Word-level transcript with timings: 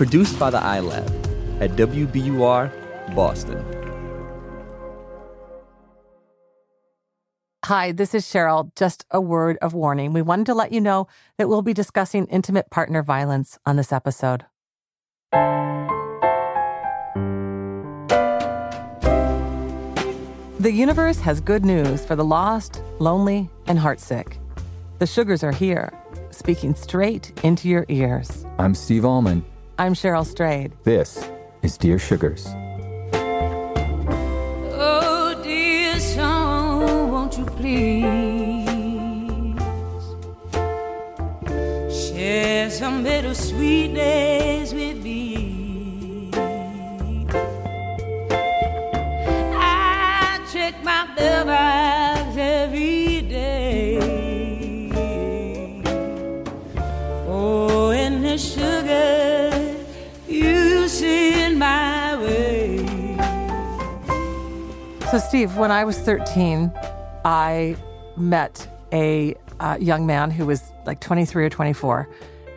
Produced 0.00 0.38
by 0.38 0.48
the 0.48 0.56
iLab 0.56 1.60
at 1.60 1.72
WBUR, 1.72 3.14
Boston. 3.14 3.62
Hi, 7.66 7.92
this 7.92 8.14
is 8.14 8.24
Cheryl. 8.24 8.74
Just 8.76 9.04
a 9.10 9.20
word 9.20 9.58
of 9.60 9.74
warning. 9.74 10.14
We 10.14 10.22
wanted 10.22 10.46
to 10.46 10.54
let 10.54 10.72
you 10.72 10.80
know 10.80 11.06
that 11.36 11.50
we'll 11.50 11.60
be 11.60 11.74
discussing 11.74 12.24
intimate 12.28 12.70
partner 12.70 13.02
violence 13.02 13.58
on 13.66 13.76
this 13.76 13.92
episode. 13.92 14.46
The 20.60 20.72
universe 20.72 21.20
has 21.20 21.42
good 21.42 21.66
news 21.66 22.06
for 22.06 22.16
the 22.16 22.24
lost, 22.24 22.80
lonely, 23.00 23.50
and 23.66 23.78
heartsick. 23.78 24.38
The 24.98 25.06
sugars 25.06 25.44
are 25.44 25.52
here, 25.52 25.92
speaking 26.30 26.74
straight 26.74 27.38
into 27.44 27.68
your 27.68 27.84
ears. 27.90 28.46
I'm 28.58 28.74
Steve 28.74 29.04
Almond. 29.04 29.44
I'm 29.80 29.94
Cheryl 29.94 30.26
Strayed. 30.26 30.72
This 30.84 31.26
is 31.62 31.78
Dear 31.78 31.98
Sugars. 31.98 32.46
Oh, 34.74 35.40
dear 35.42 35.98
song, 35.98 37.10
won't 37.10 37.38
you 37.38 37.46
please 37.46 38.04
share 41.90 42.68
some 42.68 43.02
bittersweet 43.02 43.96
So, 65.10 65.18
Steve, 65.18 65.56
when 65.56 65.72
I 65.72 65.82
was 65.82 65.98
13, 65.98 66.70
I 67.24 67.74
met 68.16 68.68
a 68.92 69.34
uh, 69.58 69.76
young 69.80 70.06
man 70.06 70.30
who 70.30 70.46
was 70.46 70.70
like 70.86 71.00
23 71.00 71.46
or 71.46 71.50
24. 71.50 72.08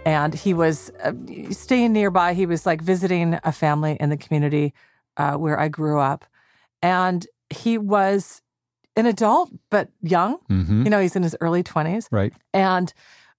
And 0.05 0.35
he 0.35 0.53
was 0.53 0.91
uh, 1.03 1.13
staying 1.50 1.94
nearby. 1.94 2.35
He 2.35 2.45
was 2.45 2.67
like 2.67 2.79
visiting 2.79 3.39
a 3.44 3.51
family 3.51 3.97
in 4.00 4.11
the 4.11 4.17
community 4.17 4.75
uh, 5.17 5.33
where 5.33 5.59
I 5.59 5.67
grew 5.67 6.00
up. 6.00 6.25
And 6.83 7.25
he 7.50 7.79
was 7.79 8.44
an 8.95 9.07
adult, 9.07 9.50
but 9.72 9.89
young. 10.03 10.38
Mm-hmm. 10.47 10.83
You 10.83 10.91
know, 10.91 11.00
he's 11.00 11.16
in 11.16 11.23
his 11.23 11.35
early 11.41 11.63
20s. 11.63 12.07
Right. 12.11 12.33
And 12.53 12.94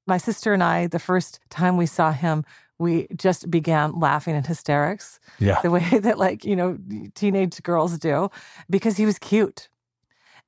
my 0.08 0.18
sister 0.18 0.52
and 0.52 0.62
I, 0.62 0.88
the 0.88 0.98
first 0.98 1.38
time 1.50 1.76
we 1.76 1.86
saw 1.86 2.10
him, 2.10 2.44
we 2.78 3.06
just 3.16 3.50
began 3.50 3.98
laughing 3.98 4.34
in 4.34 4.44
hysterics 4.44 5.20
Yeah. 5.38 5.60
the 5.62 5.70
way 5.70 5.86
that 6.00 6.18
like 6.18 6.44
you 6.44 6.56
know 6.56 6.78
teenage 7.14 7.62
girls 7.62 7.98
do 7.98 8.30
because 8.68 8.96
he 8.96 9.06
was 9.06 9.18
cute 9.18 9.68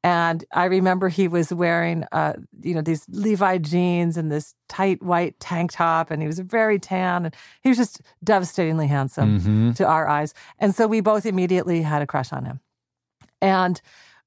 and 0.04 0.44
i 0.52 0.64
remember 0.64 1.08
he 1.08 1.26
was 1.28 1.52
wearing 1.52 2.04
uh 2.12 2.34
you 2.62 2.74
know 2.74 2.82
these 2.82 3.04
levi 3.08 3.58
jeans 3.58 4.16
and 4.16 4.30
this 4.30 4.54
tight 4.68 5.02
white 5.02 5.38
tank 5.40 5.72
top 5.72 6.10
and 6.10 6.20
he 6.22 6.26
was 6.26 6.38
very 6.38 6.78
tan 6.78 7.24
and 7.26 7.34
he 7.62 7.68
was 7.68 7.78
just 7.78 8.00
devastatingly 8.22 8.86
handsome 8.86 9.38
Mm-hmm. 9.40 9.72
to 9.72 9.86
our 9.86 10.06
eyes 10.08 10.34
and 10.58 10.74
so 10.74 10.86
we 10.86 11.00
both 11.00 11.24
immediately 11.26 11.82
had 11.82 12.02
a 12.02 12.06
crush 12.06 12.32
on 12.32 12.44
him 12.44 12.60
and 13.40 13.80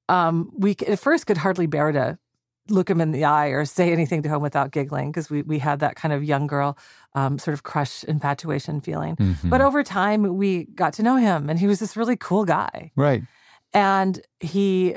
um 0.09 0.51
we 0.57 0.75
at 0.87 0.99
first 0.99 1.27
could 1.27 1.37
hardly 1.37 1.67
bear 1.67 1.91
to 1.91 2.17
look 2.69 2.87
him 2.89 3.01
in 3.01 3.11
the 3.11 3.25
eye 3.25 3.47
or 3.47 3.65
say 3.65 3.91
anything 3.91 4.21
to 4.21 4.29
him 4.29 4.41
without 4.41 4.69
giggling 4.71 5.11
because 5.11 5.27
we, 5.29 5.41
we 5.41 5.57
had 5.57 5.79
that 5.79 5.95
kind 5.95 6.13
of 6.13 6.23
young 6.23 6.45
girl 6.45 6.77
um, 7.15 7.37
sort 7.39 7.53
of 7.53 7.63
crush 7.63 8.03
infatuation 8.03 8.79
feeling 8.81 9.15
Mhm. 9.17 9.49
but 9.49 9.61
over 9.61 9.83
time, 9.83 10.37
we 10.37 10.65
got 10.75 10.93
to 10.93 11.03
know 11.03 11.15
him, 11.15 11.49
and 11.49 11.59
he 11.59 11.67
was 11.67 11.79
this 11.79 11.97
really 11.97 12.15
cool 12.15 12.45
guy. 12.45 12.91
Right. 12.95 13.23
And 13.73 14.21
he 14.39 14.95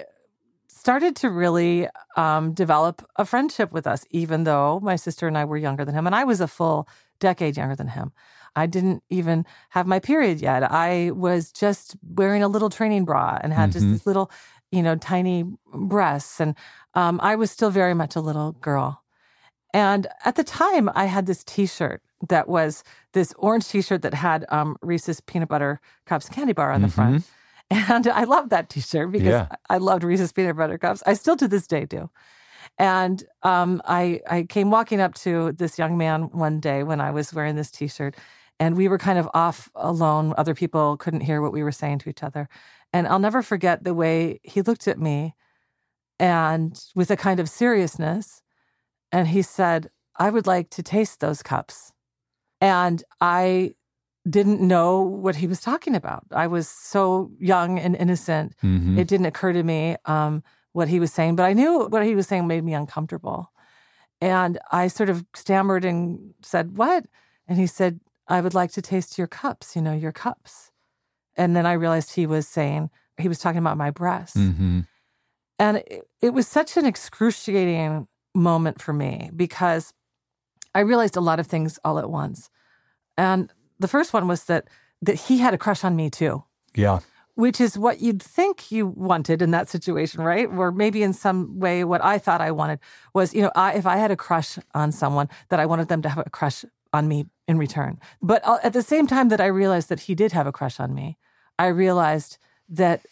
started 0.68 1.14
to 1.16 1.30
really 1.30 1.88
um, 2.16 2.52
develop 2.52 3.06
a 3.16 3.24
friendship 3.24 3.72
with 3.72 3.86
us, 3.86 4.04
even 4.10 4.44
though 4.44 4.80
my 4.82 4.96
sister 4.96 5.26
and 5.28 5.38
I 5.38 5.44
were 5.44 5.56
younger 5.56 5.84
than 5.84 5.94
him. 5.94 6.06
And 6.06 6.14
I 6.14 6.24
was 6.24 6.40
a 6.40 6.48
full 6.48 6.88
decade 7.20 7.56
younger 7.56 7.76
than 7.76 7.88
him. 7.88 8.12
I 8.56 8.66
didn't 8.66 9.02
even 9.08 9.46
have 9.70 9.86
my 9.86 9.98
period 9.98 10.40
yet. 10.40 10.62
I 10.70 11.10
was 11.12 11.52
just 11.52 11.96
wearing 12.02 12.42
a 12.42 12.48
little 12.48 12.68
training 12.68 13.04
bra 13.04 13.38
and 13.42 13.52
had 13.52 13.72
just 13.72 13.86
Mhm. 13.86 13.92
these 13.92 14.06
little, 14.06 14.30
you 14.70 14.82
know, 14.82 14.96
tiny 14.96 15.44
breasts. 15.72 16.40
And 16.40 16.54
um, 16.94 17.18
I 17.22 17.36
was 17.36 17.50
still 17.50 17.70
very 17.70 17.94
much 17.94 18.16
a 18.16 18.20
little 18.20 18.52
girl. 18.52 19.01
And 19.74 20.06
at 20.24 20.36
the 20.36 20.44
time, 20.44 20.90
I 20.94 21.06
had 21.06 21.26
this 21.26 21.42
t 21.44 21.66
shirt 21.66 22.02
that 22.28 22.48
was 22.48 22.84
this 23.12 23.32
orange 23.38 23.68
t 23.68 23.82
shirt 23.82 24.02
that 24.02 24.14
had 24.14 24.44
um, 24.50 24.76
Reese's 24.82 25.20
peanut 25.20 25.48
butter 25.48 25.80
cups 26.06 26.28
candy 26.28 26.52
bar 26.52 26.72
on 26.72 26.82
the 26.82 26.88
front. 26.88 27.24
And 27.70 28.06
I 28.06 28.24
loved 28.24 28.50
that 28.50 28.68
t 28.68 28.80
shirt 28.80 29.10
because 29.12 29.28
Yeah. 29.28 29.48
I 29.70 29.78
loved 29.78 30.04
Reese's 30.04 30.30
peanut 30.30 30.58
butter 30.58 30.76
cups. 30.76 31.02
I 31.06 31.14
still 31.14 31.36
to 31.36 31.48
this 31.48 31.66
day 31.66 31.86
do. 31.86 32.10
And 32.76 33.24
um, 33.42 33.80
I, 33.86 34.20
I 34.28 34.42
came 34.42 34.70
walking 34.70 35.00
up 35.00 35.14
to 35.24 35.52
this 35.52 35.78
young 35.78 35.96
man 35.96 36.24
one 36.32 36.60
day 36.60 36.82
when 36.82 37.00
I 37.00 37.10
was 37.12 37.32
wearing 37.32 37.56
this 37.56 37.70
t 37.70 37.88
shirt, 37.88 38.14
and 38.60 38.76
we 38.76 38.88
were 38.88 38.98
kind 38.98 39.18
of 39.18 39.26
off 39.32 39.70
alone. 39.74 40.34
Other 40.36 40.54
people 40.54 40.98
couldn't 40.98 41.22
hear 41.22 41.40
what 41.40 41.52
we 41.54 41.62
were 41.62 41.72
saying 41.72 42.00
to 42.00 42.10
each 42.10 42.22
other. 42.22 42.46
And 42.92 43.08
I'll 43.08 43.18
never 43.18 43.40
forget 43.40 43.84
the 43.84 43.94
way 43.94 44.40
he 44.42 44.60
looked 44.60 44.86
at 44.86 44.98
me 44.98 45.34
and 46.18 46.78
with 46.94 47.10
a 47.10 47.16
kind 47.16 47.40
of 47.40 47.48
seriousness. 47.48 48.42
And 49.12 49.28
he 49.28 49.42
said, 49.42 49.90
I 50.16 50.30
would 50.30 50.46
like 50.46 50.70
to 50.70 50.82
taste 50.82 51.20
those 51.20 51.42
cups. 51.42 51.92
And 52.60 53.04
I 53.20 53.74
didn't 54.28 54.60
know 54.60 55.00
what 55.02 55.36
he 55.36 55.46
was 55.46 55.60
talking 55.60 55.94
about. 55.94 56.24
I 56.30 56.46
was 56.46 56.68
so 56.68 57.30
young 57.38 57.78
and 57.78 57.96
innocent. 57.96 58.54
Mm-hmm. 58.62 58.98
It 58.98 59.08
didn't 59.08 59.26
occur 59.26 59.52
to 59.52 59.62
me 59.62 59.96
um, 60.06 60.42
what 60.72 60.88
he 60.88 61.00
was 61.00 61.12
saying, 61.12 61.36
but 61.36 61.44
I 61.44 61.52
knew 61.52 61.86
what 61.86 62.04
he 62.04 62.14
was 62.14 62.26
saying 62.26 62.46
made 62.46 62.64
me 62.64 62.72
uncomfortable. 62.74 63.52
And 64.20 64.58
I 64.70 64.86
sort 64.86 65.10
of 65.10 65.24
stammered 65.34 65.84
and 65.84 66.34
said, 66.42 66.76
What? 66.76 67.06
And 67.48 67.58
he 67.58 67.66
said, 67.66 68.00
I 68.28 68.40
would 68.40 68.54
like 68.54 68.70
to 68.72 68.82
taste 68.82 69.18
your 69.18 69.26
cups, 69.26 69.74
you 69.74 69.82
know, 69.82 69.92
your 69.92 70.12
cups. 70.12 70.70
And 71.36 71.56
then 71.56 71.66
I 71.66 71.72
realized 71.72 72.14
he 72.14 72.26
was 72.26 72.46
saying, 72.46 72.90
he 73.18 73.28
was 73.28 73.38
talking 73.38 73.58
about 73.58 73.76
my 73.76 73.90
breasts. 73.90 74.36
Mm-hmm. 74.36 74.80
And 75.58 75.76
it, 75.78 76.02
it 76.20 76.30
was 76.30 76.46
such 76.46 76.76
an 76.76 76.86
excruciating 76.86 78.06
moment 78.34 78.80
for 78.80 78.92
me 78.92 79.30
because 79.34 79.92
I 80.74 80.80
realized 80.80 81.16
a 81.16 81.20
lot 81.20 81.40
of 81.40 81.46
things 81.46 81.78
all 81.84 81.98
at 81.98 82.10
once. 82.10 82.50
And 83.16 83.52
the 83.78 83.88
first 83.88 84.12
one 84.12 84.26
was 84.28 84.44
that 84.44 84.68
that 85.02 85.16
he 85.16 85.38
had 85.38 85.52
a 85.52 85.58
crush 85.58 85.82
on 85.82 85.96
me 85.96 86.08
too, 86.08 86.44
Yeah. 86.76 87.00
which 87.34 87.60
is 87.60 87.76
what 87.76 88.00
you'd 88.00 88.22
think 88.22 88.70
you 88.70 88.86
wanted 88.86 89.42
in 89.42 89.50
that 89.50 89.68
situation, 89.68 90.22
right? 90.22 90.46
Or 90.48 90.70
maybe 90.70 91.02
in 91.02 91.12
some 91.12 91.58
way 91.58 91.82
what 91.82 92.04
I 92.04 92.18
thought 92.18 92.40
I 92.40 92.52
wanted 92.52 92.78
was, 93.12 93.34
you 93.34 93.42
know, 93.42 93.50
I, 93.56 93.72
if 93.74 93.84
I 93.84 93.96
had 93.96 94.12
a 94.12 94.16
crush 94.16 94.58
on 94.74 94.92
someone 94.92 95.28
that 95.48 95.58
I 95.58 95.66
wanted 95.66 95.88
them 95.88 96.02
to 96.02 96.08
have 96.08 96.24
a 96.24 96.30
crush 96.30 96.64
on 96.92 97.08
me 97.08 97.24
in 97.48 97.58
return. 97.58 97.98
But 98.22 98.42
at 98.62 98.74
the 98.74 98.82
same 98.82 99.08
time 99.08 99.28
that 99.30 99.40
I 99.40 99.46
realized 99.46 99.88
that 99.88 100.00
he 100.00 100.14
did 100.14 100.30
have 100.32 100.46
a 100.46 100.52
crush 100.52 100.78
on 100.78 100.94
me, 100.94 101.18
I 101.58 101.66
realized 101.66 102.38
that 102.68 103.04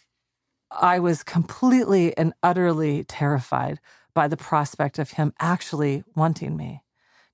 I 0.71 0.99
was 0.99 1.23
completely 1.23 2.15
and 2.17 2.33
utterly 2.41 3.03
terrified 3.03 3.79
by 4.13 4.27
the 4.27 4.37
prospect 4.37 4.99
of 4.99 5.11
him 5.11 5.33
actually 5.39 6.03
wanting 6.15 6.57
me 6.57 6.83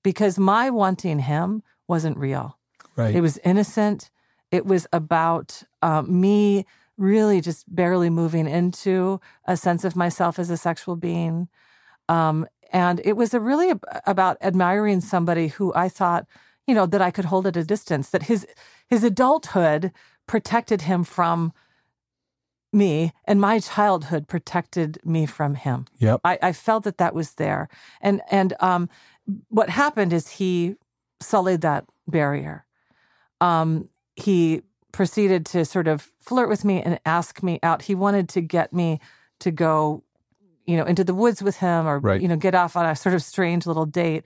because 0.02 0.38
my 0.38 0.70
wanting 0.70 1.20
him 1.20 1.62
wasn't 1.86 2.16
real. 2.16 2.58
Right. 2.96 3.14
It 3.14 3.20
was 3.20 3.38
innocent. 3.44 4.10
It 4.50 4.66
was 4.66 4.86
about 4.92 5.62
um, 5.82 6.20
me 6.20 6.66
really 6.96 7.40
just 7.40 7.72
barely 7.74 8.10
moving 8.10 8.48
into 8.48 9.20
a 9.46 9.56
sense 9.56 9.84
of 9.84 9.96
myself 9.96 10.38
as 10.38 10.50
a 10.50 10.56
sexual 10.56 10.96
being. 10.96 11.48
Um, 12.08 12.46
and 12.72 13.00
it 13.04 13.16
was 13.16 13.32
a 13.32 13.40
really 13.40 13.70
ab- 13.70 13.84
about 14.06 14.36
admiring 14.40 15.00
somebody 15.00 15.48
who 15.48 15.72
I 15.74 15.88
thought, 15.88 16.26
you 16.66 16.74
know, 16.74 16.86
that 16.86 17.00
I 17.00 17.10
could 17.10 17.26
hold 17.26 17.46
at 17.46 17.56
a 17.56 17.64
distance, 17.64 18.10
that 18.10 18.24
his 18.24 18.46
his 18.88 19.04
adulthood 19.04 19.92
protected 20.26 20.82
him 20.82 21.04
from 21.04 21.52
me 22.72 23.12
and 23.24 23.40
my 23.40 23.58
childhood 23.60 24.28
protected 24.28 24.98
me 25.04 25.26
from 25.26 25.54
him. 25.54 25.86
Yep. 25.98 26.20
I, 26.24 26.38
I 26.42 26.52
felt 26.52 26.84
that 26.84 26.98
that 26.98 27.14
was 27.14 27.34
there. 27.34 27.68
And 28.00 28.20
and 28.30 28.54
um, 28.60 28.88
what 29.48 29.70
happened 29.70 30.12
is 30.12 30.28
he 30.28 30.76
sullied 31.20 31.62
that 31.62 31.84
barrier. 32.06 32.64
Um, 33.40 33.88
he 34.16 34.62
proceeded 34.92 35.46
to 35.46 35.64
sort 35.64 35.86
of 35.88 36.10
flirt 36.20 36.48
with 36.48 36.64
me 36.64 36.82
and 36.82 36.98
ask 37.06 37.42
me 37.42 37.58
out. 37.62 37.82
He 37.82 37.94
wanted 37.94 38.28
to 38.30 38.40
get 38.40 38.72
me 38.72 39.00
to 39.40 39.50
go, 39.50 40.02
you 40.66 40.76
know, 40.76 40.84
into 40.84 41.04
the 41.04 41.14
woods 41.14 41.42
with 41.42 41.56
him 41.58 41.86
or 41.86 41.98
Right. 42.00 42.20
you 42.20 42.28
know 42.28 42.36
get 42.36 42.54
off 42.54 42.76
on 42.76 42.84
a 42.86 42.96
sort 42.96 43.14
of 43.14 43.22
strange 43.22 43.66
little 43.66 43.86
date. 43.86 44.24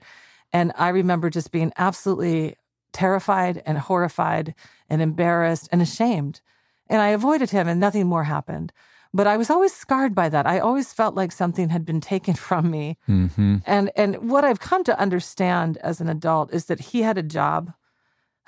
And 0.51 0.71
I 0.77 0.89
remember 0.89 1.29
just 1.29 1.51
being 1.51 1.71
absolutely 1.77 2.55
terrified 2.91 3.61
and 3.65 3.77
horrified 3.77 4.53
and 4.89 5.01
embarrassed 5.01 5.67
and 5.71 5.81
ashamed. 5.81 6.41
And 6.87 7.01
I 7.01 7.09
avoided 7.09 7.49
him 7.51 7.67
and 7.67 7.79
nothing 7.79 8.07
more 8.07 8.23
happened. 8.25 8.71
But 9.13 9.27
I 9.27 9.37
was 9.37 9.49
always 9.49 9.73
scarred 9.73 10.15
by 10.15 10.27
that. 10.29 10.47
I 10.47 10.57
always 10.59 10.91
felt 10.91 11.13
like 11.13 11.31
something 11.31 11.69
had 11.69 11.85
been 11.85 12.01
taken 12.01 12.33
from 12.47 12.71
me. 12.71 12.97
Mm-hmm. 13.07 13.57
And 13.65 13.91
and 13.95 14.29
what 14.29 14.43
I've 14.43 14.59
come 14.59 14.83
to 14.85 14.99
understand 14.99 15.77
as 15.77 16.01
an 16.01 16.09
adult 16.09 16.53
is 16.53 16.65
that 16.65 16.79
he 16.79 17.03
had 17.03 17.17
a 17.17 17.23
job 17.23 17.73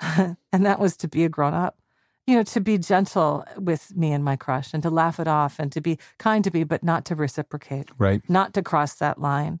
and 0.00 0.36
that 0.52 0.78
was 0.78 0.96
to 0.98 1.08
be 1.08 1.24
a 1.24 1.28
grown 1.28 1.54
up. 1.54 1.78
You 2.26 2.34
know, 2.34 2.42
to 2.42 2.60
be 2.60 2.76
gentle 2.76 3.44
with 3.56 3.96
me 3.96 4.12
and 4.12 4.24
my 4.24 4.34
crush 4.34 4.74
and 4.74 4.82
to 4.82 4.90
laugh 4.90 5.20
it 5.20 5.28
off 5.28 5.60
and 5.60 5.70
to 5.70 5.80
be 5.80 5.96
kind 6.18 6.42
to 6.42 6.50
me 6.52 6.64
but 6.64 6.82
not 6.82 7.04
to 7.04 7.14
reciprocate 7.14 7.88
Right. 7.98 8.20
not 8.28 8.52
to 8.54 8.62
cross 8.62 8.94
that 8.94 9.20
line. 9.20 9.60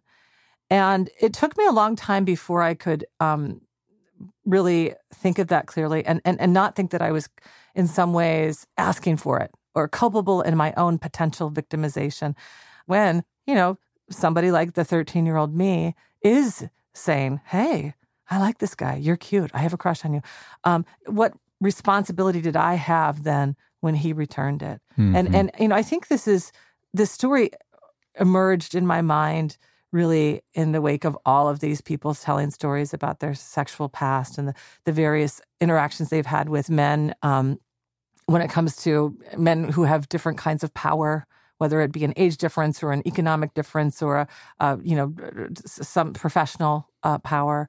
And 0.68 1.08
it 1.20 1.32
took 1.32 1.56
me 1.56 1.64
a 1.64 1.70
long 1.70 1.94
time 1.94 2.24
before 2.24 2.62
I 2.62 2.74
could 2.74 3.04
um, 3.20 3.60
really 4.44 4.94
think 5.14 5.38
of 5.38 5.48
that 5.48 5.66
clearly 5.66 6.04
and, 6.04 6.20
and, 6.24 6.40
and 6.40 6.52
not 6.52 6.74
think 6.74 6.90
that 6.90 7.02
I 7.02 7.12
was 7.12 7.28
in 7.74 7.86
some 7.86 8.12
ways 8.12 8.66
asking 8.78 9.18
for 9.18 9.38
it 9.40 9.50
or 9.74 9.88
culpable 9.88 10.40
in 10.42 10.56
my 10.56 10.72
own 10.76 10.98
potential 10.98 11.50
victimization 11.50 12.34
when, 12.86 13.24
you 13.46 13.54
know, 13.54 13.78
somebody 14.10 14.50
like 14.50 14.74
the 14.74 14.84
13 14.84 15.26
year 15.26 15.36
old 15.36 15.54
me 15.54 15.94
is 16.22 16.66
saying, 16.94 17.40
Hey, 17.46 17.94
I 18.30 18.38
like 18.38 18.58
this 18.58 18.74
guy. 18.74 18.96
You're 18.96 19.16
cute. 19.16 19.50
I 19.54 19.58
have 19.58 19.72
a 19.72 19.76
crush 19.76 20.04
on 20.04 20.14
you. 20.14 20.22
Um, 20.64 20.84
what 21.06 21.34
responsibility 21.60 22.40
did 22.40 22.56
I 22.56 22.74
have 22.74 23.22
then 23.22 23.56
when 23.80 23.94
he 23.94 24.12
returned 24.12 24.62
it? 24.62 24.80
And 24.96 25.28
Mhm. 25.28 25.34
and 25.34 25.50
you 25.58 25.68
know, 25.68 25.76
I 25.76 25.82
think 25.82 26.08
this 26.08 26.26
is 26.26 26.52
this 26.94 27.10
story 27.10 27.50
emerged 28.18 28.74
in 28.74 28.86
my 28.86 29.02
mind 29.02 29.58
really 29.92 30.42
in 30.54 30.72
the 30.72 30.80
wake 30.80 31.04
of 31.04 31.16
all 31.24 31.48
of 31.48 31.60
these 31.60 31.80
people 31.80 32.14
telling 32.14 32.50
stories 32.50 32.92
about 32.92 33.20
their 33.20 33.34
sexual 33.34 33.88
past 33.88 34.38
and 34.38 34.48
the, 34.48 34.54
the 34.84 34.92
various 34.92 35.40
interactions 35.60 36.10
they've 36.10 36.26
had 36.26 36.48
with 36.48 36.68
men 36.70 37.14
um, 37.22 37.58
when 38.26 38.42
it 38.42 38.50
comes 38.50 38.76
to 38.76 39.16
men 39.36 39.64
who 39.64 39.84
have 39.84 40.08
different 40.08 40.38
kinds 40.38 40.64
of 40.64 40.72
power 40.74 41.26
whether 41.58 41.80
it 41.80 41.90
be 41.90 42.04
an 42.04 42.12
age 42.16 42.36
difference 42.36 42.82
or 42.82 42.92
an 42.92 43.02
economic 43.06 43.54
difference 43.54 44.02
or 44.02 44.18
a, 44.18 44.28
uh, 44.60 44.76
you 44.82 44.94
know 44.94 45.14
some 45.64 46.12
professional 46.12 46.88
uh, 47.02 47.18
power 47.18 47.68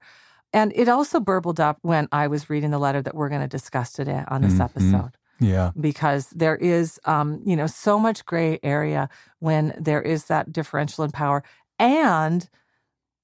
and 0.53 0.73
it 0.75 0.89
also 0.89 1.19
burbled 1.19 1.59
up 1.59 1.77
when 1.83 2.07
i 2.11 2.27
was 2.27 2.49
reading 2.49 2.71
the 2.71 2.79
letter 2.79 3.01
that 3.01 3.15
we're 3.15 3.29
going 3.29 3.41
to 3.41 3.47
discuss 3.47 3.91
today 3.93 4.23
on 4.27 4.41
this 4.41 4.55
Mhm. 4.55 4.65
episode 4.65 5.11
Yeah. 5.39 5.71
because 5.79 6.31
there 6.31 6.55
is 6.55 6.99
um, 7.05 7.41
you 7.45 7.55
know 7.55 7.67
so 7.67 7.99
much 7.99 8.25
gray 8.25 8.59
area 8.63 9.07
when 9.39 9.73
there 9.79 10.01
is 10.01 10.25
that 10.25 10.51
differential 10.51 11.03
in 11.03 11.11
power 11.11 11.43
and 11.79 12.49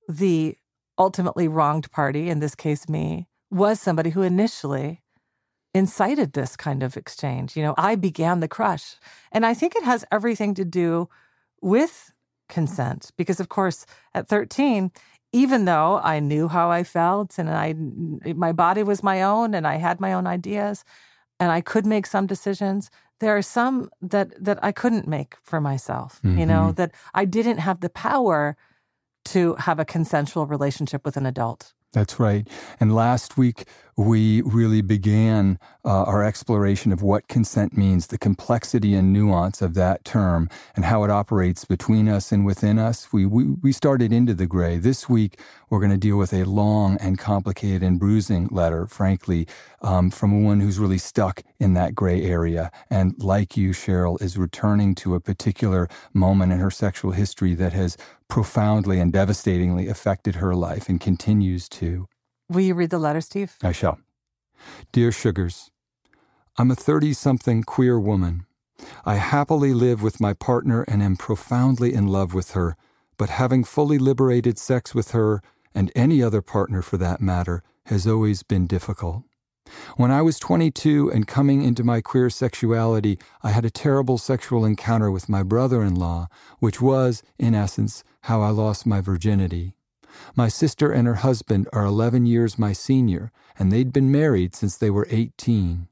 the 0.08 0.56
ultimately 0.98 1.48
wronged 1.48 1.92
party 1.92 2.30
in 2.30 2.40
this 2.40 2.56
case 2.56 2.88
me 2.88 3.28
was 3.50 3.80
somebody 3.80 4.12
who 4.12 4.22
initially 4.22 5.02
incited 5.74 6.34
this 6.34 6.56
kind 6.56 6.84
of 6.84 6.96
exchange 6.96 7.58
you 7.58 7.64
know 7.64 7.74
i 7.78 7.96
began 7.96 8.40
the 8.40 8.48
crush 8.48 8.96
and 9.32 9.46
i 9.46 9.54
think 9.54 9.76
it 9.76 9.84
has 9.84 10.06
everything 10.12 10.54
to 10.54 10.64
do 10.64 11.10
with 11.62 12.14
consent 12.48 13.12
because 13.18 13.40
of 13.40 13.50
course 13.50 13.86
at 14.14 14.28
13 14.28 14.92
even 15.32 15.66
though 15.66 16.00
i 16.04 16.20
knew 16.20 16.48
how 16.48 16.70
i 16.70 16.84
felt 16.84 17.40
and 17.40 17.50
i 17.50 17.74
my 18.34 18.52
body 18.52 18.84
was 18.84 19.02
my 19.02 19.24
own 19.24 19.56
and 19.56 19.66
i 19.66 19.78
had 19.78 20.00
my 20.00 20.14
own 20.14 20.28
ideas 20.28 20.84
and 21.44 21.52
I 21.52 21.60
could 21.60 21.86
make 21.86 22.08
some 22.08 22.26
decisions. 22.26 22.90
There 23.24 23.38
are 23.38 23.42
some 23.42 23.90
that 24.02 24.28
that 24.44 24.60
I 24.62 24.72
couldn't 24.74 25.08
make 25.08 25.32
for 25.44 25.60
myself. 25.62 26.20
You 26.24 26.46
know 26.46 26.64
Mhm. 26.72 26.76
that 26.76 26.92
I 27.22 27.24
didn't 27.26 27.60
have 27.68 27.80
the 27.80 27.90
power 27.90 28.56
to 29.34 29.56
have 29.68 29.80
a 29.80 29.86
consensual 29.86 30.46
relationship 30.46 31.06
with 31.06 31.16
an 31.18 31.26
adult. 31.26 31.74
That's 31.94 32.20
right. 32.20 32.46
And 32.80 32.94
last 32.94 33.38
week, 33.38 33.60
we 33.96 34.42
really 34.42 34.82
began 34.82 35.60
uh, 35.86 36.04
our 36.04 36.24
exploration 36.24 36.92
of 36.92 37.02
what 37.02 37.28
consent 37.28 37.78
means, 37.78 38.08
the 38.08 38.18
complexity 38.18 38.96
and 38.96 39.14
nuance 39.14 39.62
of 39.62 39.74
that 39.76 40.04
term, 40.04 40.50
and 40.76 40.86
how 40.86 41.04
it 41.04 41.12
operates 41.12 41.66
between 41.66 42.08
us 42.08 42.32
and 42.32 42.46
within 42.46 42.80
us. 42.80 43.12
We, 43.14 43.26
we, 43.26 43.46
we 43.62 43.72
started 43.72 44.12
into 44.12 44.34
the 44.34 44.48
gray. 44.48 44.78
This 44.78 45.08
week, 45.08 45.40
we're 45.70 45.80
going 45.80 45.92
to 45.92 45.98
deal 45.98 46.18
with 46.18 46.34
a 46.34 46.44
long 46.46 46.98
and 46.98 47.18
complicated 47.18 47.84
and 47.84 48.00
bruising 48.00 48.48
letter, 48.48 48.88
frankly, 48.88 49.48
um, 49.82 50.10
from 50.10 50.32
a 50.32 50.40
woman 50.40 50.60
who's 50.60 50.80
really 50.80 50.98
stuck 50.98 51.44
in 51.60 51.74
that 51.74 51.96
gray 51.96 52.24
area. 52.24 52.72
And 52.90 53.16
like 53.20 53.58
you, 53.58 53.72
Cheryl, 53.72 54.22
is 54.22 54.38
returning 54.38 54.96
to 54.96 55.16
a 55.16 55.20
particular 55.20 55.88
moment 56.14 56.52
in 56.52 56.60
her 56.60 56.72
sexual 56.72 57.12
history 57.12 57.54
that 57.56 57.74
has 57.74 57.98
profoundly 58.28 59.00
and 59.00 59.14
devastatingly 59.14 59.88
affected 59.88 60.36
her 60.36 60.56
life 60.56 60.90
and 60.90 61.00
continues 61.00 61.70
to. 61.70 62.08
Will 62.50 62.62
you 62.62 62.74
read 62.74 62.90
the 62.90 63.00
letter, 63.00 63.22
Steve? 63.22 63.56
I 63.64 63.72
shall. 63.72 64.00
Dear 64.92 65.12
Sugars, 65.12 65.72
I'm 66.58 66.72
a 66.72 66.76
30 66.76 67.14
something 67.14 67.64
queer 67.64 68.00
woman. 68.00 68.46
I 69.06 69.16
happily 69.16 69.74
live 69.74 70.02
with 70.02 70.20
my 70.20 70.34
partner 70.34 70.84
and 70.84 71.02
am 71.02 71.16
profoundly 71.16 71.94
in 71.94 72.08
love 72.08 72.34
with 72.34 72.52
her, 72.52 72.76
but 73.18 73.30
having 73.30 73.64
fully 73.64 73.98
liberated 73.98 74.58
sex 74.58 74.94
with 74.94 75.12
her, 75.12 75.42
and 75.74 75.92
any 75.96 76.22
other 76.22 76.42
partner 76.42 76.82
for 76.82 76.98
that 76.98 77.22
matter, 77.22 77.64
has 77.86 78.06
always 78.06 78.44
been 78.44 78.68
difficult. 78.68 79.24
When 79.96 80.12
I 80.12 80.22
was 80.22 80.38
22 80.40 81.10
and 81.10 81.28
coming 81.28 81.64
into 81.64 81.84
my 81.84 82.02
queer 82.02 82.30
sexuality, 82.30 83.18
I 83.42 83.50
had 83.52 83.66
a 83.66 83.72
terrible 83.72 84.18
sexual 84.18 84.66
encounter 84.66 85.10
with 85.10 85.30
my 85.30 85.42
brother 85.44 85.82
in 85.82 85.96
law, 85.96 86.28
which 86.60 86.82
was, 86.82 87.24
in 87.40 87.56
essence, 87.56 88.04
how 88.24 88.42
I 88.42 88.50
lost 88.50 88.86
my 88.86 89.02
virginity. 89.02 89.76
My 90.36 90.48
sister 90.48 90.92
and 90.92 91.08
her 91.08 91.16
husband 91.16 91.68
are 91.74 91.86
11 91.86 92.26
years 92.26 92.60
my 92.60 92.74
senior, 92.74 93.32
and 93.58 93.72
they'd 93.72 93.94
been 93.94 94.12
married 94.12 94.56
since 94.56 94.78
they 94.78 94.90
were 94.90 95.08
18. 95.10 95.88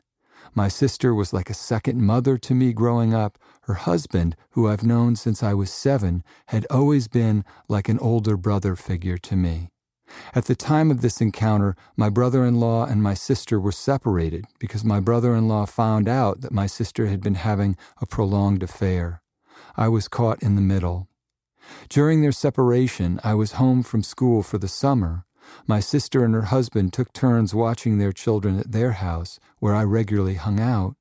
My 0.53 0.67
sister 0.67 1.15
was 1.15 1.31
like 1.31 1.49
a 1.49 1.53
second 1.53 2.01
mother 2.01 2.37
to 2.37 2.53
me 2.53 2.73
growing 2.73 3.13
up. 3.13 3.37
Her 3.63 3.75
husband, 3.75 4.35
who 4.51 4.67
I've 4.67 4.83
known 4.83 5.15
since 5.15 5.41
I 5.41 5.53
was 5.53 5.71
seven, 5.71 6.23
had 6.47 6.67
always 6.69 7.07
been 7.07 7.45
like 7.69 7.87
an 7.87 7.99
older 7.99 8.35
brother 8.35 8.75
figure 8.75 9.17
to 9.19 9.35
me. 9.35 9.69
At 10.35 10.45
the 10.45 10.55
time 10.55 10.91
of 10.91 11.01
this 11.01 11.21
encounter, 11.21 11.75
my 11.95 12.09
brother 12.09 12.43
in 12.43 12.59
law 12.59 12.85
and 12.85 13.01
my 13.01 13.13
sister 13.13 13.59
were 13.59 13.71
separated 13.71 14.45
because 14.59 14.83
my 14.83 14.99
brother 14.99 15.35
in 15.35 15.47
law 15.47 15.65
found 15.65 16.09
out 16.09 16.41
that 16.41 16.51
my 16.51 16.67
sister 16.67 17.07
had 17.07 17.21
been 17.21 17.35
having 17.35 17.77
a 18.01 18.05
prolonged 18.05 18.61
affair. 18.61 19.21
I 19.77 19.87
was 19.87 20.09
caught 20.09 20.43
in 20.43 20.55
the 20.55 20.61
middle. 20.61 21.07
During 21.89 22.21
their 22.21 22.31
separation, 22.31 23.19
I 23.23 23.33
was 23.33 23.53
home 23.53 23.83
from 23.83 24.03
school 24.03 24.43
for 24.43 24.57
the 24.57 24.67
summer. 24.67 25.25
My 25.67 25.79
sister 25.79 26.23
and 26.23 26.33
her 26.33 26.43
husband 26.43 26.93
took 26.93 27.11
turns 27.13 27.53
watching 27.53 27.97
their 27.97 28.11
children 28.11 28.59
at 28.59 28.71
their 28.71 28.93
house, 28.93 29.39
where 29.59 29.75
I 29.75 29.83
regularly 29.83 30.35
hung 30.35 30.59
out. 30.59 30.95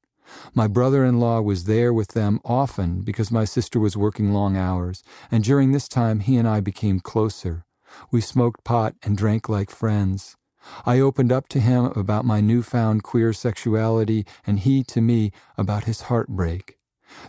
My 0.54 0.66
brother 0.66 1.04
in 1.04 1.18
law 1.18 1.40
was 1.40 1.64
there 1.64 1.92
with 1.92 2.08
them 2.08 2.40
often 2.44 3.02
because 3.02 3.30
my 3.30 3.44
sister 3.44 3.80
was 3.80 3.96
working 3.96 4.32
long 4.32 4.56
hours, 4.56 5.02
and 5.30 5.44
during 5.44 5.72
this 5.72 5.88
time 5.88 6.20
he 6.20 6.36
and 6.36 6.48
I 6.48 6.60
became 6.60 7.00
closer. 7.00 7.64
We 8.10 8.20
smoked 8.20 8.64
pot 8.64 8.94
and 9.02 9.16
drank 9.16 9.48
like 9.48 9.70
friends. 9.70 10.36
I 10.84 11.00
opened 11.00 11.32
up 11.32 11.48
to 11.48 11.60
him 11.60 11.86
about 11.96 12.24
my 12.24 12.40
newfound 12.40 13.02
queer 13.02 13.32
sexuality, 13.32 14.26
and 14.46 14.58
he 14.60 14.84
to 14.84 15.00
me 15.00 15.32
about 15.56 15.84
his 15.84 16.02
heartbreak. 16.02 16.79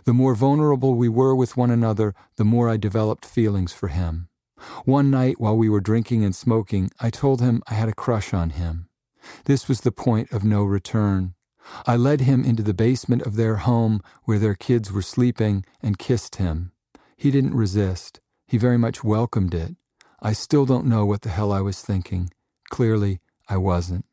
The 0.04 0.12
more 0.12 0.34
vulnerable 0.34 0.94
we 0.94 1.08
were 1.08 1.34
with 1.34 1.56
one 1.56 1.70
another, 1.70 2.14
the 2.36 2.44
more 2.44 2.68
I 2.68 2.76
developed 2.76 3.24
feelings 3.24 3.72
for 3.72 3.88
him. 3.88 4.28
One 4.84 5.10
night 5.10 5.40
while 5.40 5.56
we 5.56 5.68
were 5.68 5.80
drinking 5.80 6.24
and 6.24 6.34
smoking, 6.34 6.90
I 7.00 7.10
told 7.10 7.40
him 7.40 7.62
I 7.66 7.74
had 7.74 7.88
a 7.88 7.94
crush 7.94 8.32
on 8.32 8.50
him. 8.50 8.88
This 9.44 9.68
was 9.68 9.80
the 9.80 9.92
point 9.92 10.32
of 10.32 10.44
no 10.44 10.64
return. 10.64 11.34
I 11.86 11.96
led 11.96 12.20
him 12.20 12.44
into 12.44 12.62
the 12.62 12.74
basement 12.74 13.22
of 13.22 13.36
their 13.36 13.56
home 13.56 14.00
where 14.24 14.38
their 14.38 14.54
kids 14.54 14.92
were 14.92 15.02
sleeping 15.02 15.64
and 15.80 15.98
kissed 15.98 16.36
him. 16.36 16.72
He 17.16 17.30
didn't 17.30 17.54
resist. 17.54 18.20
He 18.46 18.58
very 18.58 18.78
much 18.78 19.04
welcomed 19.04 19.54
it. 19.54 19.76
I 20.20 20.32
still 20.32 20.66
don't 20.66 20.86
know 20.86 21.06
what 21.06 21.22
the 21.22 21.30
hell 21.30 21.52
I 21.52 21.60
was 21.60 21.80
thinking. 21.80 22.32
Clearly, 22.70 23.20
I 23.48 23.56
wasn't. 23.56 24.04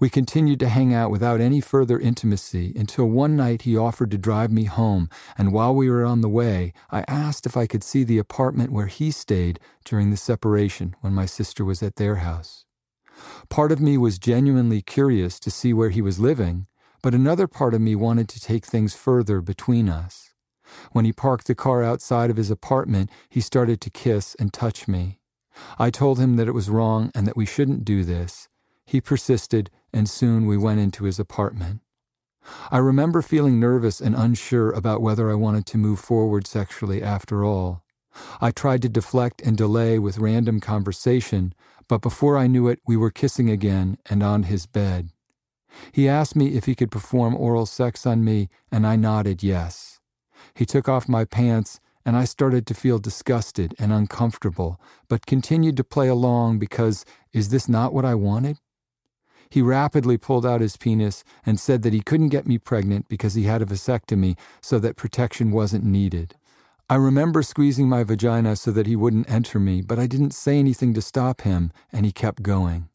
We 0.00 0.10
continued 0.10 0.60
to 0.60 0.68
hang 0.68 0.94
out 0.94 1.10
without 1.10 1.40
any 1.40 1.60
further 1.60 1.98
intimacy 1.98 2.72
until 2.76 3.06
one 3.06 3.36
night 3.36 3.62
he 3.62 3.76
offered 3.76 4.10
to 4.12 4.18
drive 4.18 4.50
me 4.50 4.64
home, 4.64 5.08
and 5.36 5.52
while 5.52 5.74
we 5.74 5.90
were 5.90 6.04
on 6.04 6.20
the 6.20 6.28
way, 6.28 6.72
I 6.90 7.04
asked 7.08 7.46
if 7.46 7.56
I 7.56 7.66
could 7.66 7.84
see 7.84 8.04
the 8.04 8.18
apartment 8.18 8.72
where 8.72 8.86
he 8.86 9.10
stayed 9.10 9.60
during 9.84 10.10
the 10.10 10.16
separation 10.16 10.96
when 11.00 11.14
my 11.14 11.26
sister 11.26 11.64
was 11.64 11.82
at 11.82 11.96
their 11.96 12.16
house. 12.16 12.64
Part 13.48 13.72
of 13.72 13.80
me 13.80 13.98
was 13.98 14.18
genuinely 14.18 14.82
curious 14.82 15.40
to 15.40 15.50
see 15.50 15.72
where 15.72 15.90
he 15.90 16.02
was 16.02 16.20
living, 16.20 16.66
but 17.02 17.14
another 17.14 17.46
part 17.46 17.74
of 17.74 17.80
me 17.80 17.94
wanted 17.94 18.28
to 18.28 18.40
take 18.40 18.64
things 18.64 18.94
further 18.94 19.40
between 19.40 19.88
us. 19.88 20.34
When 20.92 21.04
he 21.04 21.12
parked 21.12 21.46
the 21.46 21.54
car 21.54 21.82
outside 21.82 22.30
of 22.30 22.36
his 22.36 22.50
apartment, 22.50 23.10
he 23.28 23.40
started 23.40 23.80
to 23.80 23.90
kiss 23.90 24.34
and 24.38 24.52
touch 24.52 24.86
me. 24.86 25.20
I 25.78 25.90
told 25.90 26.18
him 26.18 26.36
that 26.36 26.48
it 26.48 26.54
was 26.54 26.70
wrong 26.70 27.10
and 27.14 27.26
that 27.26 27.36
we 27.36 27.46
shouldn't 27.46 27.84
do 27.84 28.04
this. 28.04 28.48
He 28.88 29.02
persisted, 29.02 29.70
and 29.92 30.08
soon 30.08 30.46
we 30.46 30.56
went 30.56 30.80
into 30.80 31.04
his 31.04 31.18
apartment. 31.18 31.82
I 32.70 32.78
remember 32.78 33.20
feeling 33.20 33.60
nervous 33.60 34.00
and 34.00 34.14
unsure 34.14 34.70
about 34.70 35.02
whether 35.02 35.30
I 35.30 35.34
wanted 35.34 35.66
to 35.66 35.76
move 35.76 36.00
forward 36.00 36.46
sexually 36.46 37.02
after 37.02 37.44
all. 37.44 37.82
I 38.40 38.50
tried 38.50 38.80
to 38.80 38.88
deflect 38.88 39.42
and 39.42 39.58
delay 39.58 39.98
with 39.98 40.16
random 40.16 40.58
conversation, 40.58 41.52
but 41.86 42.00
before 42.00 42.38
I 42.38 42.46
knew 42.46 42.66
it, 42.66 42.80
we 42.86 42.96
were 42.96 43.10
kissing 43.10 43.50
again 43.50 43.98
and 44.08 44.22
on 44.22 44.44
his 44.44 44.64
bed. 44.64 45.10
He 45.92 46.08
asked 46.08 46.34
me 46.34 46.54
if 46.54 46.64
he 46.64 46.74
could 46.74 46.90
perform 46.90 47.36
oral 47.36 47.66
sex 47.66 48.06
on 48.06 48.24
me, 48.24 48.48
and 48.72 48.86
I 48.86 48.96
nodded 48.96 49.42
yes. 49.42 50.00
He 50.54 50.64
took 50.64 50.88
off 50.88 51.10
my 51.10 51.26
pants, 51.26 51.78
and 52.06 52.16
I 52.16 52.24
started 52.24 52.66
to 52.68 52.74
feel 52.74 52.98
disgusted 52.98 53.74
and 53.78 53.92
uncomfortable, 53.92 54.80
but 55.10 55.26
continued 55.26 55.76
to 55.76 55.84
play 55.84 56.08
along 56.08 56.58
because 56.58 57.04
is 57.34 57.50
this 57.50 57.68
not 57.68 57.92
what 57.92 58.06
I 58.06 58.14
wanted? 58.14 58.56
He 59.50 59.62
rapidly 59.62 60.18
pulled 60.18 60.44
out 60.44 60.60
his 60.60 60.76
penis 60.76 61.24
and 61.44 61.58
said 61.58 61.82
that 61.82 61.92
he 61.92 62.00
couldn't 62.00 62.28
get 62.28 62.46
me 62.46 62.58
pregnant 62.58 63.08
because 63.08 63.34
he 63.34 63.44
had 63.44 63.62
a 63.62 63.66
vasectomy, 63.66 64.36
so 64.60 64.78
that 64.78 64.96
protection 64.96 65.50
wasn't 65.50 65.84
needed. 65.84 66.36
I 66.90 66.96
remember 66.96 67.42
squeezing 67.42 67.88
my 67.88 68.02
vagina 68.02 68.56
so 68.56 68.70
that 68.72 68.86
he 68.86 68.96
wouldn't 68.96 69.30
enter 69.30 69.58
me, 69.58 69.82
but 69.82 69.98
I 69.98 70.06
didn't 70.06 70.32
say 70.32 70.58
anything 70.58 70.94
to 70.94 71.02
stop 71.02 71.42
him, 71.42 71.70
and 71.92 72.06
he 72.06 72.12
kept 72.12 72.42
going. 72.42 72.88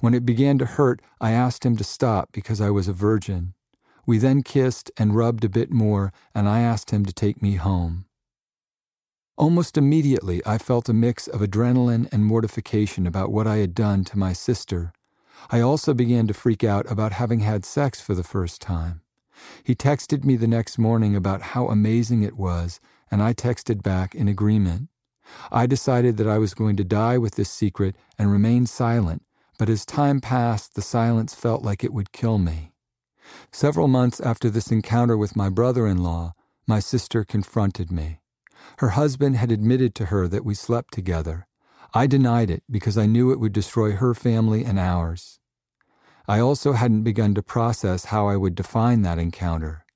When 0.00 0.14
it 0.14 0.26
began 0.26 0.58
to 0.58 0.66
hurt, 0.66 1.00
I 1.20 1.30
asked 1.30 1.64
him 1.64 1.76
to 1.76 1.84
stop 1.84 2.30
because 2.32 2.60
I 2.60 2.70
was 2.70 2.88
a 2.88 2.92
virgin. 2.92 3.54
We 4.04 4.18
then 4.18 4.42
kissed 4.42 4.90
and 4.96 5.14
rubbed 5.14 5.44
a 5.44 5.48
bit 5.48 5.70
more, 5.70 6.12
and 6.34 6.48
I 6.48 6.60
asked 6.60 6.90
him 6.90 7.04
to 7.06 7.12
take 7.12 7.42
me 7.42 7.54
home. 7.54 8.06
Almost 9.36 9.76
immediately, 9.76 10.40
I 10.46 10.58
felt 10.58 10.88
a 10.88 10.94
mix 10.94 11.28
of 11.28 11.40
adrenaline 11.40 12.08
and 12.12 12.24
mortification 12.24 13.06
about 13.06 13.30
what 13.30 13.46
I 13.46 13.56
had 13.56 13.74
done 13.74 14.02
to 14.04 14.18
my 14.18 14.32
sister. 14.32 14.92
I 15.50 15.60
also 15.60 15.94
began 15.94 16.26
to 16.26 16.34
freak 16.34 16.64
out 16.64 16.90
about 16.90 17.12
having 17.12 17.40
had 17.40 17.64
sex 17.64 18.00
for 18.00 18.14
the 18.14 18.24
first 18.24 18.60
time. 18.60 19.02
He 19.62 19.74
texted 19.74 20.24
me 20.24 20.36
the 20.36 20.46
next 20.46 20.78
morning 20.78 21.14
about 21.14 21.42
how 21.42 21.68
amazing 21.68 22.22
it 22.22 22.36
was, 22.36 22.80
and 23.10 23.22
I 23.22 23.34
texted 23.34 23.82
back 23.82 24.14
in 24.14 24.28
agreement. 24.28 24.88
I 25.52 25.66
decided 25.66 26.16
that 26.16 26.28
I 26.28 26.38
was 26.38 26.54
going 26.54 26.76
to 26.76 26.84
die 26.84 27.18
with 27.18 27.34
this 27.34 27.50
secret 27.50 27.96
and 28.18 28.32
remain 28.32 28.66
silent 28.66 29.22
but 29.58 29.68
as 29.68 29.86
time 29.86 30.20
passed, 30.20 30.74
the 30.74 30.82
silence 30.82 31.34
felt 31.34 31.62
like 31.62 31.82
it 31.82 31.92
would 31.92 32.12
kill 32.12 32.38
me. 32.38 32.72
Several 33.52 33.88
months 33.88 34.20
after 34.20 34.50
this 34.50 34.70
encounter 34.70 35.16
with 35.16 35.36
my 35.36 35.48
brother 35.48 35.86
in 35.86 36.02
law, 36.02 36.34
my 36.66 36.78
sister 36.78 37.24
confronted 37.24 37.90
me. 37.90 38.20
Her 38.78 38.90
husband 38.90 39.36
had 39.36 39.50
admitted 39.50 39.94
to 39.96 40.06
her 40.06 40.28
that 40.28 40.44
we 40.44 40.54
slept 40.54 40.92
together. 40.92 41.45
I 41.96 42.06
denied 42.06 42.50
it 42.50 42.62
because 42.70 42.98
I 42.98 43.06
knew 43.06 43.30
it 43.32 43.40
would 43.40 43.54
destroy 43.54 43.92
her 43.92 44.12
family 44.12 44.66
and 44.66 44.78
ours. 44.78 45.40
I 46.28 46.40
also 46.40 46.74
hadn't 46.74 47.04
begun 47.04 47.34
to 47.36 47.42
process 47.42 48.06
how 48.06 48.28
I 48.28 48.36
would 48.36 48.54
define 48.54 49.00
that 49.00 49.18
encounter. 49.18 49.86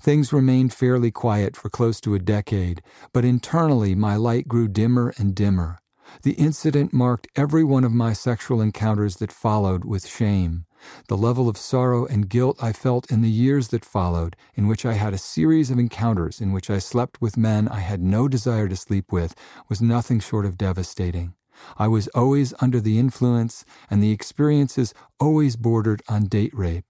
Things 0.00 0.32
remained 0.32 0.74
fairly 0.74 1.12
quiet 1.12 1.56
for 1.56 1.70
close 1.70 2.00
to 2.00 2.16
a 2.16 2.18
decade, 2.18 2.82
but 3.12 3.24
internally 3.24 3.94
my 3.94 4.16
light 4.16 4.48
grew 4.48 4.66
dimmer 4.66 5.14
and 5.16 5.32
dimmer. 5.32 5.78
The 6.24 6.32
incident 6.32 6.92
marked 6.92 7.28
every 7.36 7.62
one 7.62 7.84
of 7.84 7.92
my 7.92 8.14
sexual 8.14 8.60
encounters 8.60 9.18
that 9.18 9.30
followed 9.30 9.84
with 9.84 10.08
shame. 10.08 10.64
The 11.08 11.16
level 11.16 11.48
of 11.48 11.56
sorrow 11.56 12.06
and 12.06 12.28
guilt 12.28 12.62
I 12.62 12.72
felt 12.72 13.10
in 13.10 13.22
the 13.22 13.30
years 13.30 13.68
that 13.68 13.84
followed, 13.84 14.36
in 14.54 14.68
which 14.68 14.86
I 14.86 14.94
had 14.94 15.14
a 15.14 15.18
series 15.18 15.70
of 15.70 15.78
encounters 15.78 16.40
in 16.40 16.52
which 16.52 16.70
I 16.70 16.78
slept 16.78 17.20
with 17.20 17.36
men 17.36 17.68
I 17.68 17.80
had 17.80 18.00
no 18.00 18.28
desire 18.28 18.68
to 18.68 18.76
sleep 18.76 19.12
with, 19.12 19.34
was 19.68 19.82
nothing 19.82 20.20
short 20.20 20.46
of 20.46 20.56
devastating. 20.56 21.34
I 21.76 21.88
was 21.88 22.08
always 22.08 22.54
under 22.60 22.80
the 22.80 22.98
influence, 22.98 23.64
and 23.90 24.02
the 24.02 24.12
experiences 24.12 24.94
always 25.18 25.56
bordered 25.56 26.02
on 26.08 26.26
date 26.26 26.54
rape. 26.54 26.84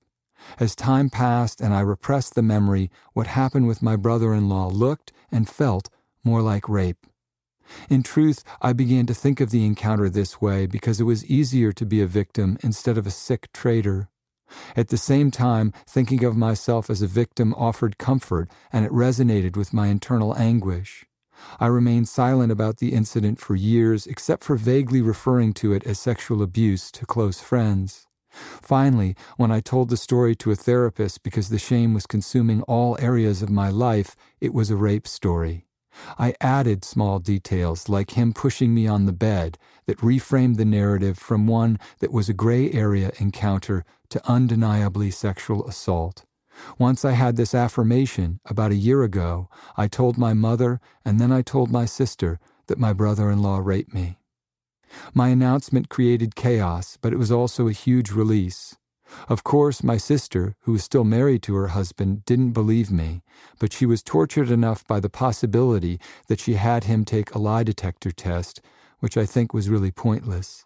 As 0.60 0.76
time 0.76 1.10
passed 1.10 1.60
and 1.60 1.74
I 1.74 1.80
repressed 1.80 2.34
the 2.34 2.42
memory, 2.42 2.90
what 3.12 3.26
happened 3.26 3.66
with 3.66 3.82
my 3.82 3.96
brother 3.96 4.32
in 4.34 4.48
law 4.48 4.68
looked 4.68 5.12
and 5.32 5.48
felt 5.48 5.90
more 6.22 6.42
like 6.42 6.68
rape. 6.68 7.07
In 7.88 8.02
truth, 8.02 8.44
I 8.60 8.72
began 8.72 9.06
to 9.06 9.14
think 9.14 9.40
of 9.40 9.50
the 9.50 9.64
encounter 9.64 10.08
this 10.08 10.40
way 10.40 10.66
because 10.66 11.00
it 11.00 11.04
was 11.04 11.26
easier 11.26 11.72
to 11.72 11.86
be 11.86 12.00
a 12.00 12.06
victim 12.06 12.58
instead 12.62 12.98
of 12.98 13.06
a 13.06 13.10
sick 13.10 13.52
traitor. 13.52 14.08
At 14.76 14.88
the 14.88 14.96
same 14.96 15.30
time, 15.30 15.72
thinking 15.86 16.24
of 16.24 16.36
myself 16.36 16.88
as 16.88 17.02
a 17.02 17.06
victim 17.06 17.54
offered 17.54 17.98
comfort, 17.98 18.50
and 18.72 18.84
it 18.84 18.92
resonated 18.92 19.56
with 19.56 19.74
my 19.74 19.88
internal 19.88 20.36
anguish. 20.36 21.04
I 21.60 21.66
remained 21.66 22.08
silent 22.08 22.50
about 22.50 22.78
the 22.78 22.92
incident 22.92 23.38
for 23.38 23.54
years, 23.54 24.06
except 24.06 24.44
for 24.44 24.56
vaguely 24.56 25.02
referring 25.02 25.52
to 25.54 25.72
it 25.72 25.86
as 25.86 25.98
sexual 25.98 26.42
abuse 26.42 26.90
to 26.92 27.06
close 27.06 27.40
friends. 27.40 28.06
Finally, 28.30 29.16
when 29.36 29.50
I 29.50 29.60
told 29.60 29.88
the 29.88 29.96
story 29.96 30.34
to 30.36 30.50
a 30.50 30.56
therapist 30.56 31.22
because 31.22 31.48
the 31.48 31.58
shame 31.58 31.94
was 31.94 32.06
consuming 32.06 32.62
all 32.62 32.96
areas 33.00 33.42
of 33.42 33.50
my 33.50 33.70
life, 33.70 34.16
it 34.40 34.52
was 34.52 34.70
a 34.70 34.76
rape 34.76 35.06
story. 35.06 35.67
I 36.18 36.34
added 36.40 36.84
small 36.84 37.18
details 37.18 37.88
like 37.88 38.12
him 38.12 38.32
pushing 38.32 38.74
me 38.74 38.86
on 38.86 39.06
the 39.06 39.12
bed 39.12 39.58
that 39.86 39.98
reframed 39.98 40.56
the 40.56 40.64
narrative 40.64 41.18
from 41.18 41.46
one 41.46 41.78
that 42.00 42.12
was 42.12 42.28
a 42.28 42.34
gray 42.34 42.70
area 42.72 43.10
encounter 43.18 43.84
to 44.10 44.28
undeniably 44.30 45.10
sexual 45.10 45.66
assault. 45.66 46.24
Once 46.78 47.04
I 47.04 47.12
had 47.12 47.36
this 47.36 47.54
affirmation, 47.54 48.40
about 48.44 48.72
a 48.72 48.76
year 48.76 49.02
ago, 49.02 49.48
I 49.76 49.86
told 49.86 50.18
my 50.18 50.34
mother 50.34 50.80
and 51.04 51.20
then 51.20 51.32
I 51.32 51.42
told 51.42 51.70
my 51.70 51.84
sister 51.84 52.40
that 52.66 52.78
my 52.78 52.92
brother 52.92 53.30
in 53.30 53.42
law 53.42 53.58
raped 53.58 53.94
me. 53.94 54.18
My 55.14 55.28
announcement 55.28 55.88
created 55.88 56.34
chaos, 56.34 56.98
but 57.00 57.12
it 57.12 57.18
was 57.18 57.30
also 57.30 57.68
a 57.68 57.72
huge 57.72 58.10
release. 58.10 58.76
Of 59.28 59.44
course, 59.44 59.82
my 59.82 59.96
sister, 59.96 60.54
who 60.62 60.72
was 60.72 60.84
still 60.84 61.04
married 61.04 61.42
to 61.44 61.54
her 61.54 61.68
husband, 61.68 62.24
didn't 62.24 62.52
believe 62.52 62.90
me, 62.90 63.22
but 63.58 63.72
she 63.72 63.86
was 63.86 64.02
tortured 64.02 64.50
enough 64.50 64.86
by 64.86 65.00
the 65.00 65.10
possibility 65.10 65.98
that 66.28 66.40
she 66.40 66.54
had 66.54 66.84
him 66.84 67.04
take 67.04 67.34
a 67.34 67.38
lie 67.38 67.62
detector 67.62 68.10
test, 68.10 68.60
which 69.00 69.16
I 69.16 69.26
think 69.26 69.54
was 69.54 69.68
really 69.68 69.90
pointless. 69.90 70.64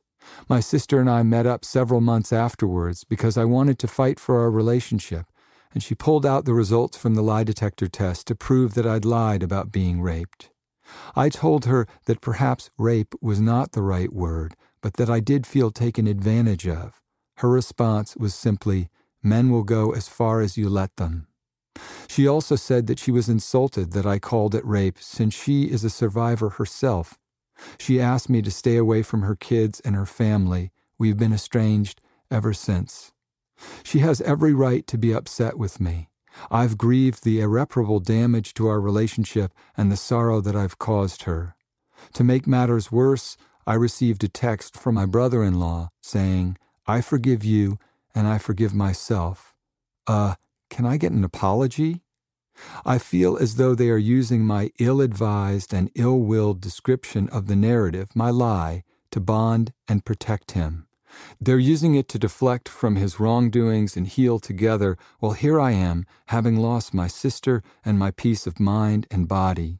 My 0.49 0.61
sister 0.61 1.01
and 1.01 1.11
I 1.11 1.23
met 1.23 1.47
up 1.47 1.65
several 1.65 2.01
months 2.01 2.33
afterwards 2.33 3.05
because 3.05 3.37
I 3.37 3.45
wanted 3.45 3.79
to 3.81 3.89
fight 3.89 4.21
for 4.21 4.41
our 4.41 4.51
relationship, 4.51 5.27
and 5.75 5.83
she 5.83 5.95
pulled 5.95 6.27
out 6.27 6.45
the 6.45 6.55
results 6.55 6.97
from 6.97 7.15
the 7.15 7.23
lie 7.23 7.45
detector 7.45 7.89
test 7.89 8.27
to 8.29 8.35
prove 8.35 8.75
that 8.75 8.87
I'd 8.87 9.05
lied 9.05 9.43
about 9.43 9.73
being 9.73 10.01
raped. 10.01 10.51
I 11.17 11.29
told 11.29 11.65
her 11.65 11.87
that 12.07 12.21
perhaps 12.21 12.71
rape 12.77 13.15
was 13.21 13.41
not 13.41 13.73
the 13.73 13.83
right 13.83 14.13
word, 14.13 14.55
but 14.81 14.95
that 14.95 15.09
I 15.09 15.21
did 15.21 15.47
feel 15.47 15.71
taken 15.71 16.07
advantage 16.07 16.67
of 16.69 17.02
her 17.37 17.49
response 17.49 18.17
was 18.17 18.35
simply, 18.35 18.89
Men 19.23 19.51
will 19.51 19.63
go 19.63 19.93
as 19.93 20.09
far 20.09 20.41
as 20.41 20.57
you 20.57 20.69
let 20.69 20.97
them. 20.97 21.29
She 22.09 22.27
also 22.27 22.57
said 22.57 22.87
that 22.89 22.99
she 22.99 23.11
was 23.11 23.29
insulted 23.29 23.93
that 23.93 24.07
I 24.07 24.19
called 24.19 24.55
it 24.55 24.67
rape 24.67 24.99
since 25.01 25.35
she 25.35 25.65
is 25.65 25.85
a 25.85 25.91
survivor 25.91 26.51
herself. 26.51 27.19
She 27.79 28.01
asked 28.01 28.29
me 28.29 28.43
to 28.43 28.51
stay 28.51 28.77
away 28.77 29.03
from 29.03 29.23
her 29.23 29.37
kids 29.37 29.81
and 29.81 29.95
her 29.95 30.07
family. 30.07 30.73
We've 30.99 31.17
been 31.17 31.33
estranged 31.33 32.01
ever 32.31 32.53
since. 32.53 33.13
She 33.83 34.01
has 34.01 34.21
every 34.23 34.53
right 34.53 34.87
to 34.89 34.99
be 34.99 35.15
upset 35.15 35.57
with 35.57 35.81
me. 35.81 36.09
I've 36.51 36.79
grieved 36.79 37.25
the 37.25 37.41
irreparable 37.41 38.01
damage 38.01 38.55
to 38.55 38.67
our 38.67 38.81
relationship 38.81 39.53
and 39.77 39.91
the 39.93 39.97
sorrow 39.97 40.41
that 40.41 40.57
I've 40.57 40.79
caused 40.79 41.23
her. 41.25 41.55
To 42.15 42.25
make 42.25 42.47
matters 42.47 42.91
worse, 42.91 43.37
I 43.67 43.75
received 43.75 44.25
a 44.25 44.29
text 44.29 44.77
from 44.77 44.95
my 44.97 45.07
brother 45.07 45.43
in 45.43 45.61
law 45.61 45.91
saying, 46.03 46.57
I 46.87 47.01
forgive 47.01 47.45
you 47.45 47.79
and 48.15 48.27
I 48.27 48.39
forgive 48.39 48.75
myself. 48.75 49.55
Uh, 50.07 50.35
can 50.69 50.85
I 50.85 50.97
get 50.97 51.13
an 51.13 51.25
apology? 51.25 52.03
I 52.85 52.99
feel 52.99 53.37
as 53.37 53.57
though 53.57 53.75
they 53.75 53.89
are 53.89 53.99
using 53.99 54.45
my 54.45 54.71
ill 54.79 55.01
advised 55.01 55.73
and 55.73 55.91
ill 55.95 56.19
willed 56.19 56.61
description 56.61 57.29
of 57.29 57.47
the 57.47 57.57
narrative, 57.57 58.15
my 58.15 58.31
lie, 58.31 58.85
to 59.11 59.21
bond 59.21 59.73
and 59.87 60.05
protect 60.05 60.53
him. 60.53 60.87
They're 61.41 61.59
using 61.59 61.95
it 61.95 62.09
to 62.09 62.19
deflect 62.19 62.69
from 62.69 62.97
his 62.97 63.21
wrongdoings 63.21 63.97
and 63.97 64.07
heal 64.07 64.39
together, 64.39 64.97
while 65.19 65.33
here 65.33 65.61
I 65.61 65.73
am, 65.73 66.07
having 66.29 66.57
lost 66.57 66.95
my 66.95 67.07
sister 67.07 67.63
and 67.85 67.99
my 67.99 68.11
peace 68.11 68.47
of 68.47 68.59
mind 68.59 69.07
and 69.11 69.29
body. 69.29 69.79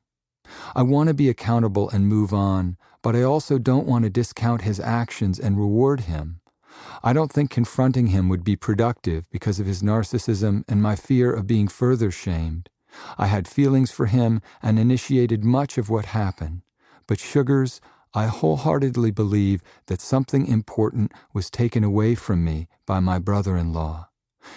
I 0.75 0.83
want 0.83 1.09
to 1.09 1.15
be 1.15 1.31
accountable 1.31 1.89
and 1.91 2.07
move 2.07 2.35
on, 2.35 2.77
but 3.03 3.17
I 3.17 3.23
also 3.23 3.59
don't 3.59 3.87
want 3.87 4.05
to 4.05 4.11
discount 4.11 4.63
his 4.63 4.79
actions 4.79 5.41
and 5.41 5.59
reward 5.59 6.01
him. 6.01 6.42
I 7.03 7.13
don't 7.13 7.33
think 7.33 7.51
confronting 7.51 8.09
him 8.09 8.29
would 8.29 8.45
be 8.45 8.57
productive 8.57 9.31
because 9.31 9.61
of 9.61 9.67
his 9.67 9.83
narcissism 9.83 10.65
and 10.69 10.83
my 10.83 10.97
fear 10.97 11.33
of 11.33 11.47
being 11.47 11.69
further 11.69 12.11
shamed. 12.11 12.69
I 13.19 13.27
had 13.27 13.49
feelings 13.49 13.91
for 13.91 14.07
him 14.07 14.41
and 14.63 14.79
initiated 14.79 15.45
much 15.45 15.79
of 15.79 15.89
what 15.89 16.07
happened. 16.07 16.63
But 17.07 17.19
Sugars, 17.19 17.81
I 18.15 18.27
wholeheartedly 18.27 19.11
believe 19.13 19.63
that 19.87 20.01
something 20.01 20.47
important 20.47 21.13
was 21.33 21.51
taken 21.51 21.83
away 21.83 22.15
from 22.15 22.45
me 22.45 22.69
by 22.87 23.01
my 23.01 23.19
brother 23.19 23.57
in 23.57 23.73
law. 23.73 24.09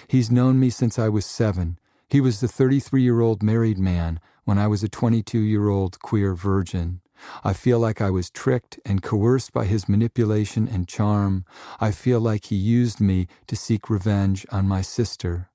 He's 0.08 0.32
known 0.32 0.60
me 0.60 0.70
since 0.70 1.00
I 1.00 1.10
was 1.10 1.26
seven. 1.26 1.80
He 2.10 2.20
was 2.20 2.40
the 2.40 2.48
33 2.48 3.02
year 3.02 3.22
old 3.22 3.42
married 3.42 3.80
man 3.80 4.20
when 4.44 4.58
I 4.58 4.68
was 4.68 4.84
a 4.84 4.90
22 4.90 5.40
year 5.40 5.70
old 5.70 6.00
queer 6.00 6.36
virgin. 6.36 7.02
I 7.44 7.54
feel 7.54 7.80
like 7.80 8.02
I 8.02 8.10
was 8.10 8.30
tricked 8.30 8.80
and 8.86 9.02
coerced 9.02 9.54
by 9.54 9.66
his 9.66 9.90
manipulation 9.90 10.68
and 10.68 10.88
charm. 10.88 11.46
I 11.80 11.92
feel 11.92 12.20
like 12.20 12.46
he 12.46 12.56
used 12.56 13.00
me 13.00 13.28
to 13.48 13.56
seek 13.56 13.90
revenge 13.90 14.46
on 14.52 14.68
my 14.68 14.82
sister. 14.82 15.50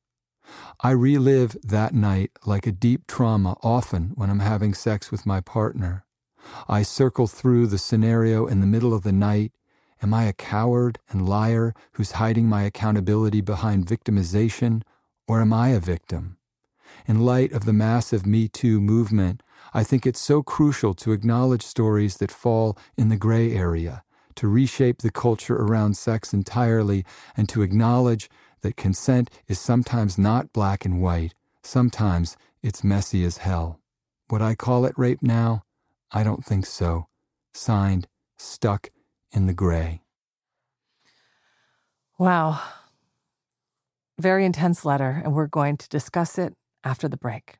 I 0.81 0.91
relive 0.91 1.57
that 1.63 1.95
night 1.95 2.33
like 2.45 2.67
a 2.67 2.73
deep 2.73 3.07
trauma 3.07 3.57
often 3.63 4.13
when 4.15 4.31
I'm 4.31 4.41
having 4.41 4.75
sex 4.75 5.11
with 5.11 5.27
my 5.27 5.41
partner. 5.41 6.05
I 6.69 6.83
circle 6.83 7.27
through 7.27 7.67
the 7.67 7.79
scenario 7.79 8.47
in 8.47 8.61
the 8.61 8.67
middle 8.67 8.95
of 8.95 9.03
the 9.03 9.13
night. 9.13 9.53
Am 10.03 10.15
I 10.15 10.25
a 10.25 10.33
coward 10.33 10.99
and 11.11 11.29
liar 11.29 11.75
who's 11.93 12.13
hiding 12.13 12.47
my 12.47 12.63
accountability 12.63 13.43
behind 13.43 13.87
victimization, 13.87 14.83
or 15.29 15.41
am 15.41 15.53
I 15.53 15.69
a 15.69 15.79
victim? 15.79 16.39
In 17.07 17.21
light 17.21 17.53
of 17.53 17.67
the 17.67 17.73
massive 17.73 18.27
Me 18.27 18.49
Too 18.49 18.81
movement, 18.81 19.43
I 19.73 19.85
think 19.85 20.07
it's 20.07 20.21
so 20.21 20.43
crucial 20.43 20.95
to 20.95 21.13
acknowledge 21.13 21.63
stories 21.63 22.17
that 22.17 22.33
fall 22.33 22.77
in 22.97 23.09
the 23.09 23.17
gray 23.17 23.55
area, 23.55 24.03
to 24.37 24.49
reshape 24.49 24.99
the 24.99 25.11
culture 25.11 25.57
around 25.57 25.97
sex 25.97 26.33
entirely, 26.33 27.05
and 27.37 27.49
to 27.51 27.63
acknowledge 27.63 28.29
that 28.63 28.77
consent 28.77 29.31
is 29.49 29.59
sometimes 29.59 30.19
not 30.19 30.53
black 30.53 30.85
and 30.85 31.01
white, 31.01 31.35
sometimes 31.63 32.37
it's 32.63 32.85
messy 32.85 33.25
as 33.25 33.39
hell. 33.39 33.81
Would 34.31 34.43
I 34.43 34.55
call 34.55 34.85
it 34.85 34.95
rape 34.97 35.23
now? 35.23 35.63
I 36.11 36.25
don't 36.25 36.45
think 36.45 36.67
so. 36.67 37.07
Signed, 37.55 38.07
Stuck 38.39 38.91
in 39.33 39.47
the 39.47 39.55
Gray. 39.55 40.03
Wow. 42.19 42.61
Very 44.19 44.45
intense 44.45 44.85
letter, 44.85 45.23
and 45.25 45.35
we're 45.35 45.47
going 45.47 45.77
to 45.79 45.89
discuss 45.89 46.39
it 46.39 46.55
after 46.85 47.09
the 47.09 47.17
break. 47.17 47.60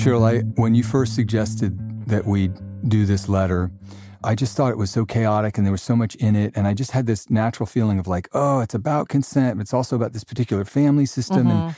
Cheryl, 0.00 0.26
I, 0.26 0.38
when 0.58 0.74
you 0.74 0.82
first 0.82 1.14
suggested 1.14 1.76
that 2.06 2.24
we 2.24 2.48
do 2.88 3.04
this 3.04 3.28
letter, 3.28 3.70
I 4.24 4.34
just 4.34 4.56
thought 4.56 4.70
it 4.70 4.78
was 4.78 4.90
so 4.90 5.04
chaotic 5.04 5.58
and 5.58 5.66
there 5.66 5.72
was 5.72 5.82
so 5.82 5.94
much 5.94 6.14
in 6.14 6.36
it. 6.36 6.54
And 6.56 6.66
I 6.66 6.72
just 6.72 6.92
had 6.92 7.04
this 7.04 7.28
natural 7.28 7.66
feeling 7.66 7.98
of 7.98 8.06
like, 8.06 8.26
oh, 8.32 8.60
it's 8.60 8.74
about 8.74 9.10
consent, 9.10 9.58
but 9.58 9.62
it's 9.62 9.74
also 9.74 9.96
about 9.96 10.14
this 10.14 10.24
particular 10.24 10.64
family 10.64 11.04
system. 11.04 11.48
Mm-hmm. 11.48 11.50
And 11.50 11.74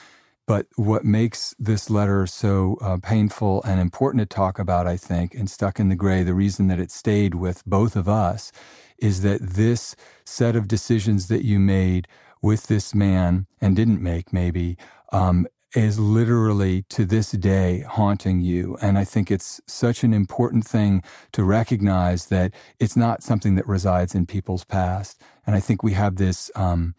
but 0.47 0.67
what 0.77 1.05
makes 1.05 1.53
this 1.59 1.91
letter 1.91 2.29
so 2.29 2.79
uh, 2.81 2.99
painful 3.03 3.61
and 3.65 3.81
important 3.81 4.21
to 4.21 4.33
talk 4.33 4.61
about, 4.61 4.87
I 4.87 4.97
think, 4.97 5.35
and 5.35 5.51
stuck 5.51 5.81
in 5.81 5.89
the 5.89 5.97
gray, 5.97 6.23
the 6.23 6.33
reason 6.35 6.69
that 6.69 6.79
it 6.79 6.93
stayed 6.93 7.35
with 7.35 7.65
both 7.65 7.97
of 7.97 8.09
us 8.09 8.53
is 8.99 9.23
that 9.23 9.41
this 9.41 9.97
set 10.25 10.55
of 10.55 10.69
decisions 10.69 11.27
that 11.27 11.45
you 11.45 11.59
made 11.59 12.07
with 12.41 12.69
this 12.69 12.95
man 12.95 13.47
and 13.61 13.75
didn't 13.75 14.01
make, 14.01 14.33
maybe, 14.33 14.77
um, 15.13 15.49
is 15.75 15.99
literally 15.99 16.83
to 16.91 17.05
this 17.05 17.33
day 17.33 17.85
haunting 17.89 18.41
you. 18.41 18.77
And 18.83 18.99
I 18.99 19.05
think 19.05 19.31
it's 19.31 19.61
such 19.67 20.05
an 20.05 20.13
important 20.13 20.67
thing 20.67 21.03
to 21.33 21.45
recognize 21.45 22.27
that 22.27 22.53
it's 22.79 22.97
not 22.97 23.23
something 23.23 23.55
that 23.55 23.67
resides 23.67 24.15
in 24.15 24.27
people's 24.27 24.65
past. 24.65 25.21
And 25.47 25.57
I 25.57 25.61
think 25.61 25.83
we 25.83 25.93
have 25.93 26.17
this 26.17 26.51
um, 26.55 26.95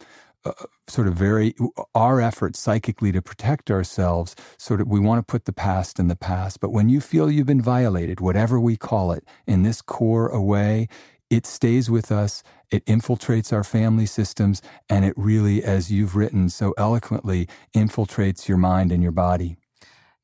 uh, 0.45 0.51
sort 0.87 1.07
of 1.07 1.13
very, 1.13 1.55
our 1.95 2.19
effort 2.19 2.55
psychically 2.55 3.11
to 3.11 3.21
protect 3.21 3.71
ourselves, 3.71 4.35
sort 4.57 4.81
of, 4.81 4.87
we 4.87 4.99
want 4.99 5.25
to 5.25 5.31
put 5.31 5.45
the 5.45 5.53
past 5.53 5.99
in 5.99 6.07
the 6.07 6.15
past. 6.15 6.59
But 6.59 6.71
when 6.71 6.89
you 6.89 6.99
feel 6.99 7.31
you've 7.31 7.47
been 7.47 7.61
violated, 7.61 8.19
whatever 8.19 8.59
we 8.59 8.75
call 8.75 9.11
it, 9.11 9.23
in 9.47 9.63
this 9.63 9.81
core 9.81 10.27
away, 10.27 10.87
it 11.29 11.45
stays 11.45 11.89
with 11.89 12.11
us, 12.11 12.43
it 12.73 12.83
infiltrates 12.87 13.53
our 13.53 13.63
family 13.63 14.07
systems, 14.07 14.61
and 14.89 15.05
it 15.05 15.13
really, 15.15 15.63
as 15.63 15.91
you've 15.91 16.15
written 16.15 16.49
so 16.49 16.73
eloquently, 16.75 17.47
infiltrates 17.75 18.47
your 18.47 18.57
mind 18.57 18.91
and 18.91 19.03
your 19.03 19.11
body. 19.11 19.57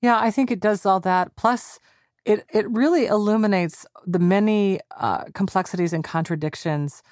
Yeah, 0.01 0.19
I 0.19 0.31
think 0.31 0.49
it 0.49 0.59
does 0.59 0.83
all 0.83 0.99
that. 1.01 1.35
Plus, 1.35 1.79
it 2.25 2.45
it 2.51 2.67
really 2.71 3.05
illuminates 3.05 3.85
the 4.05 4.17
many 4.17 4.79
uh, 4.97 5.25
complexities 5.35 5.93
and 5.93 6.03
contradictions 6.03 7.03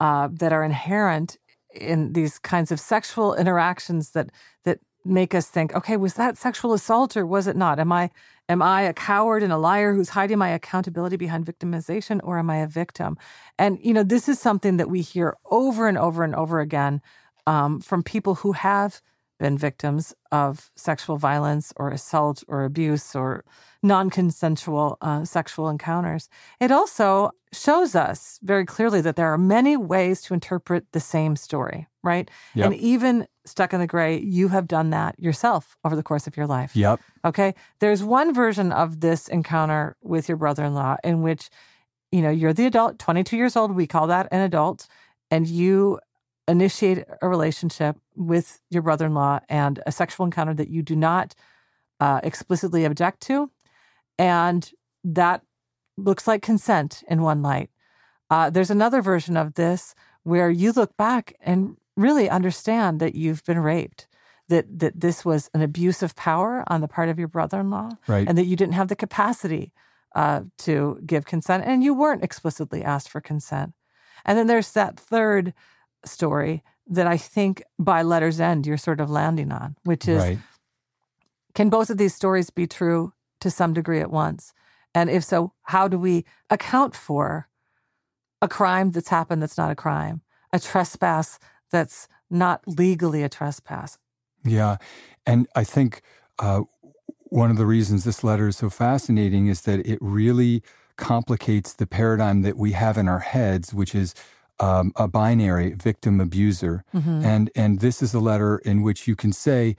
uh, 0.00 0.28
that 0.32 0.52
are 0.52 0.64
inherent 0.64 1.38
in 1.72 2.12
these 2.12 2.40
kinds 2.40 2.72
of 2.72 2.80
sexual 2.80 3.34
interactions 3.34 4.10
that 4.10 4.30
that 4.64 4.80
make 5.04 5.34
us 5.34 5.48
think, 5.48 5.74
okay, 5.74 5.96
was 5.96 6.14
that 6.14 6.36
sexual 6.36 6.72
assault 6.72 7.16
or 7.16 7.26
was 7.26 7.46
it 7.46 7.56
not? 7.56 7.78
Am 7.78 7.92
I 7.92 8.10
am 8.48 8.62
I 8.62 8.82
a 8.82 8.92
coward 8.92 9.42
and 9.42 9.52
a 9.52 9.58
liar 9.58 9.94
who's 9.94 10.10
hiding 10.10 10.38
my 10.38 10.48
accountability 10.48 11.16
behind 11.16 11.46
victimization 11.46 12.20
or 12.24 12.38
am 12.38 12.50
I 12.50 12.58
a 12.58 12.66
victim? 12.66 13.16
And 13.58 13.78
you 13.82 13.94
know, 13.94 14.02
this 14.02 14.28
is 14.28 14.38
something 14.40 14.76
that 14.76 14.90
we 14.90 15.00
hear 15.02 15.36
over 15.50 15.88
and 15.88 15.96
over 15.96 16.24
and 16.24 16.34
over 16.34 16.60
again 16.60 17.00
um, 17.46 17.80
from 17.80 18.02
people 18.02 18.36
who 18.36 18.52
have 18.52 19.00
been 19.38 19.56
victims 19.56 20.14
of 20.30 20.70
sexual 20.76 21.16
violence 21.16 21.72
or 21.76 21.90
assault 21.90 22.44
or 22.46 22.64
abuse 22.64 23.16
or 23.16 23.42
non-consensual 23.82 24.98
uh, 25.00 25.24
sexual 25.24 25.68
encounters. 25.68 26.28
It 26.60 26.70
also 26.70 27.30
shows 27.52 27.94
us 27.94 28.38
very 28.42 28.66
clearly 28.66 29.00
that 29.00 29.16
there 29.16 29.32
are 29.32 29.38
many 29.38 29.76
ways 29.76 30.20
to 30.22 30.34
interpret 30.34 30.92
the 30.92 31.00
same 31.00 31.34
story, 31.36 31.88
right? 32.02 32.30
Yep. 32.54 32.66
And 32.66 32.74
even 32.76 33.26
stuck 33.46 33.72
in 33.72 33.80
the 33.80 33.86
gray, 33.86 34.18
you 34.18 34.48
have 34.48 34.66
done 34.66 34.90
that 34.90 35.18
yourself 35.18 35.76
over 35.84 35.96
the 35.96 36.02
course 36.02 36.26
of 36.26 36.36
your 36.36 36.46
life. 36.46 36.76
Yep. 36.76 37.00
Okay. 37.24 37.54
There's 37.80 38.02
one 38.02 38.34
version 38.34 38.72
of 38.72 39.00
this 39.00 39.28
encounter 39.28 39.96
with 40.02 40.28
your 40.28 40.36
brother 40.36 40.64
in 40.64 40.74
law 40.74 40.96
in 41.02 41.22
which, 41.22 41.48
you 42.12 42.22
know, 42.22 42.30
you're 42.30 42.52
the 42.52 42.66
adult, 42.66 42.98
22 42.98 43.36
years 43.36 43.56
old. 43.56 43.74
We 43.74 43.86
call 43.86 44.06
that 44.08 44.28
an 44.30 44.40
adult. 44.40 44.86
And 45.30 45.46
you 45.46 46.00
initiate 46.48 47.04
a 47.22 47.28
relationship 47.28 47.96
with 48.16 48.60
your 48.70 48.82
brother 48.82 49.06
in 49.06 49.14
law 49.14 49.40
and 49.48 49.80
a 49.86 49.92
sexual 49.92 50.26
encounter 50.26 50.54
that 50.54 50.68
you 50.68 50.82
do 50.82 50.96
not 50.96 51.34
uh, 52.00 52.20
explicitly 52.22 52.84
object 52.84 53.20
to. 53.22 53.50
And 54.18 54.70
that 55.04 55.42
looks 55.96 56.26
like 56.26 56.42
consent 56.42 57.02
in 57.08 57.22
one 57.22 57.42
light. 57.42 57.70
Uh, 58.28 58.50
there's 58.50 58.70
another 58.70 59.02
version 59.02 59.36
of 59.36 59.54
this 59.54 59.94
where 60.22 60.50
you 60.50 60.72
look 60.72 60.96
back 60.96 61.34
and 61.40 61.76
really 62.00 62.28
understand 62.30 63.00
that 63.00 63.14
you've 63.14 63.44
been 63.44 63.58
raped, 63.58 64.08
that 64.48 64.66
that 64.78 65.00
this 65.00 65.24
was 65.24 65.50
an 65.54 65.62
abuse 65.62 66.02
of 66.02 66.16
power 66.16 66.64
on 66.66 66.80
the 66.80 66.88
part 66.88 67.08
of 67.08 67.18
your 67.18 67.28
brother-in-law, 67.28 67.90
Right. 68.08 68.26
and 68.28 68.36
that 68.38 68.46
you 68.46 68.56
didn't 68.56 68.74
have 68.74 68.88
the 68.88 68.96
capacity 68.96 69.72
uh, 70.14 70.42
to 70.58 70.98
give 71.06 71.24
consent, 71.24 71.64
and 71.66 71.84
you 71.84 71.94
weren't 71.94 72.24
explicitly 72.24 72.82
asked 72.82 73.08
for 73.08 73.20
consent. 73.20 73.72
And 74.24 74.36
then 74.36 74.46
there's 74.48 74.72
that 74.72 74.98
third 74.98 75.54
story 76.04 76.62
that 76.86 77.06
I 77.06 77.16
think 77.16 77.62
by 77.78 78.02
letter's 78.02 78.40
end 78.40 78.66
you're 78.66 78.76
sort 78.76 79.00
of 79.00 79.10
landing 79.10 79.52
on, 79.52 79.76
which 79.84 80.08
is 80.08 80.22
Right. 80.22 80.38
Can 81.54 81.68
both 81.68 81.90
of 81.90 81.98
these 81.98 82.14
stories 82.14 82.50
be 82.50 82.66
true 82.66 83.12
to 83.40 83.50
some 83.50 83.72
degree 83.72 84.00
at 84.00 84.10
once? 84.10 84.52
And 84.94 85.10
if 85.10 85.24
so, 85.24 85.52
how 85.62 85.88
do 85.88 85.98
we 85.98 86.24
account 86.48 86.94
for 86.94 87.48
a 88.42 88.48
crime 88.48 88.90
that's 88.92 89.08
happened 89.08 89.42
that's 89.42 89.58
not 89.58 89.70
a 89.70 89.74
crime, 89.76 90.22
a 90.52 90.58
trespass 90.58 91.38
that's 91.70 92.08
not 92.30 92.62
legally 92.66 93.22
a 93.22 93.28
trespass? 93.28 93.98
Yeah. 94.44 94.76
And 95.26 95.46
I 95.54 95.64
think 95.64 96.02
uh, 96.38 96.62
one 97.24 97.50
of 97.50 97.56
the 97.56 97.66
reasons 97.66 98.04
this 98.04 98.24
letter 98.24 98.48
is 98.48 98.56
so 98.56 98.70
fascinating 98.70 99.46
is 99.46 99.62
that 99.62 99.86
it 99.86 99.98
really 100.00 100.62
complicates 100.96 101.72
the 101.72 101.86
paradigm 101.86 102.42
that 102.42 102.56
we 102.56 102.72
have 102.72 102.98
in 102.98 103.08
our 103.08 103.20
heads, 103.20 103.72
which 103.72 103.94
is 103.94 104.14
um, 104.58 104.92
a 104.96 105.08
binary 105.08 105.74
victim 105.74 106.20
abuser. 106.20 106.84
Mm-hmm. 106.94 107.24
And, 107.24 107.50
and 107.54 107.80
this 107.80 108.02
is 108.02 108.12
a 108.12 108.20
letter 108.20 108.58
in 108.58 108.82
which 108.82 109.08
you 109.08 109.16
can 109.16 109.32
say, 109.32 109.76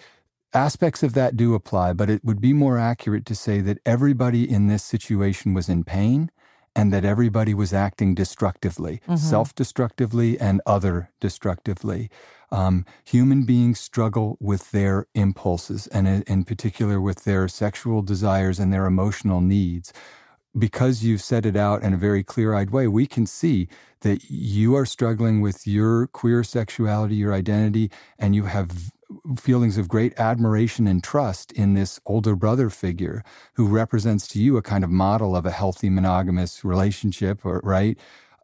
aspects 0.54 1.04
of 1.04 1.14
that 1.14 1.38
do 1.38 1.54
apply, 1.54 1.94
but 1.94 2.10
it 2.10 2.24
would 2.26 2.42
be 2.42 2.54
more 2.54 2.78
accurate 2.78 3.26
to 3.26 3.36
say 3.36 3.62
that 3.62 3.78
everybody 3.86 4.50
in 4.50 4.68
this 4.68 4.84
situation 4.84 5.54
was 5.54 5.70
in 5.70 5.84
pain 5.84 6.30
and 6.76 6.94
that 6.94 7.06
everybody 7.06 7.54
was 7.54 7.74
acting 7.74 8.16
destructively, 8.16 9.02
mm-hmm. 9.04 9.16
self 9.16 9.54
destructively 9.56 10.40
and 10.40 10.62
other 10.66 11.10
destructively. 11.20 12.10
Um, 12.52 12.86
human 13.04 13.44
beings 13.44 13.80
struggle 13.80 14.38
with 14.40 14.72
their 14.72 15.08
impulses 15.14 15.88
and, 15.88 16.24
in 16.28 16.44
particular, 16.44 17.00
with 17.00 17.24
their 17.24 17.48
sexual 17.48 18.02
desires 18.02 18.60
and 18.60 18.74
their 18.74 18.86
emotional 18.86 19.42
needs. 19.42 19.94
Because 20.58 21.02
you've 21.02 21.22
set 21.22 21.46
it 21.46 21.56
out 21.56 21.82
in 21.82 21.94
a 21.94 21.98
very 21.98 22.24
clear 22.26 22.54
eyed 22.54 22.72
way, 22.72 22.86
we 22.88 23.08
can 23.08 23.26
see 23.26 23.70
that 24.02 24.30
you 24.30 24.76
are 24.76 24.86
struggling 24.86 25.40
with 25.40 25.66
your 25.66 26.08
queer 26.08 26.44
sexuality, 26.44 27.16
your 27.16 27.34
identity, 27.34 27.90
and 28.20 28.36
you 28.36 28.44
have 28.46 28.92
feelings 29.38 29.78
of 29.78 29.88
great 29.88 30.18
admiration 30.20 30.88
and 30.88 31.04
trust 31.04 31.52
in 31.52 31.74
this 31.74 32.00
older 32.06 32.36
brother 32.36 32.70
figure 32.70 33.24
who 33.54 33.68
represents 33.68 34.28
to 34.30 34.40
you 34.40 34.58
a 34.58 34.62
kind 34.62 34.84
of 34.84 34.90
model 34.90 35.36
of 35.36 35.46
a 35.46 35.52
healthy 35.52 35.90
monogamous 35.90 36.64
relationship, 36.64 37.46
or, 37.46 37.62
right? 37.64 37.98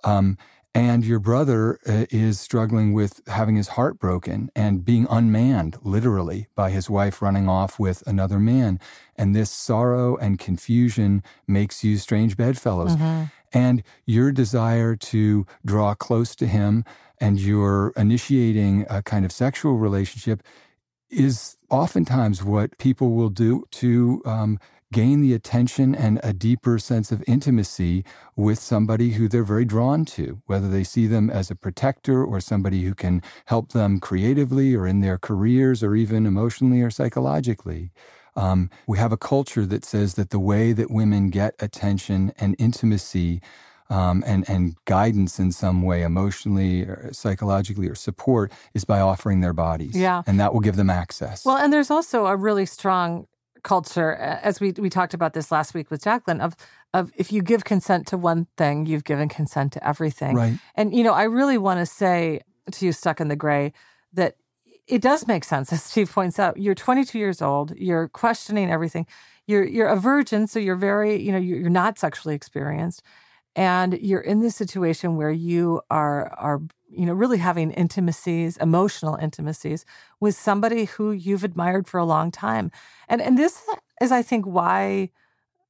Um, 0.03 0.37
and 0.77 1.03
your 1.03 1.19
brother 1.19 1.79
uh, 1.87 2.05
is 2.11 2.39
struggling 2.39 2.93
with 2.93 3.21
having 3.27 3.55
his 3.55 3.69
heart 3.69 3.97
broken 3.97 4.51
and 4.55 4.85
being 4.85 5.07
unmanned, 5.09 5.77
literally, 5.81 6.47
by 6.53 6.69
his 6.69 6.87
wife 6.87 7.19
running 7.19 7.49
off 7.49 7.79
with 7.79 8.03
another 8.05 8.37
man. 8.37 8.79
And 9.15 9.35
this 9.35 9.49
sorrow 9.49 10.17
and 10.17 10.37
confusion 10.37 11.23
makes 11.47 11.83
you 11.83 11.97
strange 11.97 12.37
bedfellows. 12.37 12.95
Mm-hmm. 12.95 13.23
And 13.51 13.81
your 14.05 14.31
desire 14.31 14.95
to 14.95 15.47
draw 15.65 15.95
close 15.95 16.35
to 16.35 16.45
him 16.45 16.85
and 17.19 17.39
you're 17.39 17.91
initiating 17.95 18.85
a 18.89 19.01
kind 19.01 19.25
of 19.25 19.31
sexual 19.31 19.77
relationship 19.77 20.43
is 21.09 21.57
oftentimes 21.69 22.43
what 22.43 22.77
people 22.77 23.11
will 23.11 23.29
do 23.29 23.65
to 23.71 24.21
um, 24.25 24.59
gain 24.93 25.21
the 25.21 25.33
attention 25.33 25.93
and 25.93 26.19
a 26.23 26.33
deeper 26.33 26.79
sense 26.79 27.11
of 27.11 27.23
intimacy 27.27 28.05
with 28.35 28.57
somebody 28.57 29.11
who 29.11 29.27
they're 29.27 29.43
very 29.43 29.65
drawn 29.65 30.05
to, 30.05 30.41
whether 30.45 30.69
they 30.69 30.83
see 30.83 31.07
them 31.07 31.29
as 31.29 31.51
a 31.51 31.55
protector 31.55 32.23
or 32.23 32.39
somebody 32.39 32.83
who 32.83 32.93
can 32.93 33.21
help 33.45 33.73
them 33.73 33.99
creatively 33.99 34.73
or 34.73 34.87
in 34.87 35.01
their 35.01 35.17
careers 35.17 35.83
or 35.83 35.95
even 35.95 36.25
emotionally 36.25 36.81
or 36.81 36.89
psychologically. 36.89 37.91
Um, 38.35 38.69
we 38.87 38.97
have 38.97 39.11
a 39.11 39.17
culture 39.17 39.65
that 39.65 39.83
says 39.83 40.13
that 40.13 40.29
the 40.29 40.39
way 40.39 40.71
that 40.71 40.91
women 40.91 41.29
get 41.29 41.55
attention 41.59 42.31
and 42.37 42.55
intimacy 42.59 43.41
um, 43.89 44.23
and 44.25 44.47
and 44.49 44.75
guidance 44.85 45.39
in 45.39 45.51
some 45.51 45.81
way, 45.81 46.03
emotionally, 46.03 46.83
or 46.83 47.09
psychologically, 47.13 47.87
or 47.87 47.95
support, 47.95 48.51
is 48.73 48.85
by 48.85 48.99
offering 48.99 49.41
their 49.41 49.53
bodies. 49.53 49.95
Yeah, 49.95 50.23
and 50.27 50.39
that 50.39 50.53
will 50.53 50.61
give 50.61 50.75
them 50.75 50.89
access. 50.89 51.45
Well, 51.45 51.57
and 51.57 51.71
there's 51.71 51.91
also 51.91 52.25
a 52.27 52.35
really 52.35 52.65
strong 52.65 53.27
culture, 53.63 54.13
as 54.15 54.59
we 54.59 54.71
we 54.71 54.89
talked 54.89 55.13
about 55.13 55.33
this 55.33 55.51
last 55.51 55.73
week 55.73 55.91
with 55.91 56.03
Jacqueline, 56.03 56.41
of 56.41 56.55
of 56.93 57.11
if 57.15 57.31
you 57.31 57.41
give 57.41 57.63
consent 57.63 58.07
to 58.07 58.17
one 58.17 58.47
thing, 58.57 58.85
you've 58.85 59.03
given 59.03 59.29
consent 59.29 59.73
to 59.73 59.87
everything. 59.87 60.35
Right. 60.35 60.59
And 60.75 60.93
you 60.93 61.03
know, 61.03 61.13
I 61.13 61.23
really 61.23 61.57
want 61.57 61.79
to 61.79 61.85
say 61.85 62.41
to 62.71 62.85
you, 62.85 62.91
stuck 62.91 63.21
in 63.21 63.27
the 63.27 63.35
gray, 63.35 63.73
that 64.13 64.35
it 64.87 65.01
does 65.01 65.27
make 65.27 65.43
sense, 65.43 65.71
as 65.73 65.83
Steve 65.83 66.11
points 66.11 66.39
out. 66.39 66.57
You're 66.57 66.75
22 66.75 67.19
years 67.19 67.41
old. 67.41 67.73
You're 67.77 68.07
questioning 68.09 68.71
everything. 68.71 69.05
You're 69.45 69.65
you're 69.65 69.87
a 69.87 69.97
virgin, 69.97 70.47
so 70.47 70.59
you're 70.59 70.75
very 70.75 71.21
you 71.21 71.31
know 71.31 71.37
you're 71.37 71.69
not 71.69 71.97
sexually 71.97 72.35
experienced 72.35 73.01
and 73.57 73.97
you're 73.99 74.21
in 74.21 74.39
this 74.39 74.55
situation 74.55 75.17
where 75.17 75.31
you 75.31 75.81
are 75.89 76.29
are 76.37 76.61
you 76.89 77.05
know 77.05 77.13
really 77.13 77.39
having 77.39 77.71
intimacies 77.71 78.55
emotional 78.57 79.15
intimacies 79.15 79.83
with 80.21 80.37
somebody 80.37 80.85
who 80.85 81.11
you've 81.11 81.43
admired 81.43 81.87
for 81.87 81.97
a 81.97 82.05
long 82.05 82.31
time 82.31 82.71
and 83.09 83.21
and 83.21 83.37
this 83.37 83.61
is 83.99 84.11
i 84.13 84.21
think 84.21 84.45
why 84.45 85.09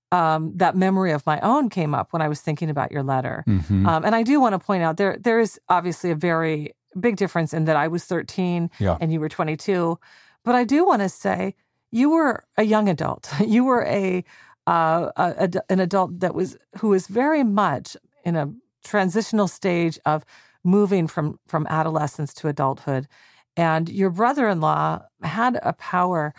um, 0.09 0.53
that 0.55 0.73
memory 0.73 1.11
of 1.11 1.25
my 1.25 1.37
own 1.41 1.69
came 1.69 1.95
up 1.95 2.13
when 2.13 2.21
i 2.21 2.27
was 2.27 2.39
thinking 2.39 2.69
about 2.69 2.91
your 2.91 3.03
letter 3.03 3.43
mm-hmm. 3.47 3.85
um, 3.87 4.05
and 4.05 4.13
i 4.13 4.21
do 4.21 4.39
want 4.39 4.53
to 4.53 4.59
point 4.59 4.83
out 4.83 4.97
there 4.97 5.17
there 5.19 5.39
is 5.39 5.59
obviously 5.69 6.11
a 6.11 6.15
very 6.15 6.73
big 6.99 7.15
difference 7.15 7.53
in 7.53 7.65
that 7.65 7.75
i 7.75 7.87
was 7.87 8.05
13 8.05 8.69
yeah. 8.79 8.97
and 9.01 9.11
you 9.11 9.19
were 9.19 9.29
22 9.29 9.99
but 10.43 10.55
i 10.55 10.63
do 10.63 10.85
want 10.85 11.01
to 11.01 11.09
say 11.09 11.55
you 11.91 12.09
were 12.09 12.43
a 12.57 12.63
young 12.63 12.87
adult 12.87 13.29
you 13.45 13.63
were 13.63 13.83
a 13.85 14.23
uh, 14.67 15.11
a, 15.15 15.49
a, 15.55 15.71
an 15.71 15.79
adult 15.79 16.19
that 16.19 16.35
was 16.35 16.57
who 16.79 16.89
was 16.89 17.07
very 17.07 17.43
much 17.43 17.97
in 18.23 18.35
a 18.35 18.53
transitional 18.83 19.47
stage 19.47 19.97
of 20.05 20.25
moving 20.63 21.07
from 21.07 21.39
from 21.47 21.65
adolescence 21.67 22.33
to 22.35 22.47
adulthood, 22.47 23.07
and 23.55 23.89
your 23.89 24.09
brother-in-law 24.09 25.01
had 25.23 25.59
a 25.63 25.73
power 25.73 26.33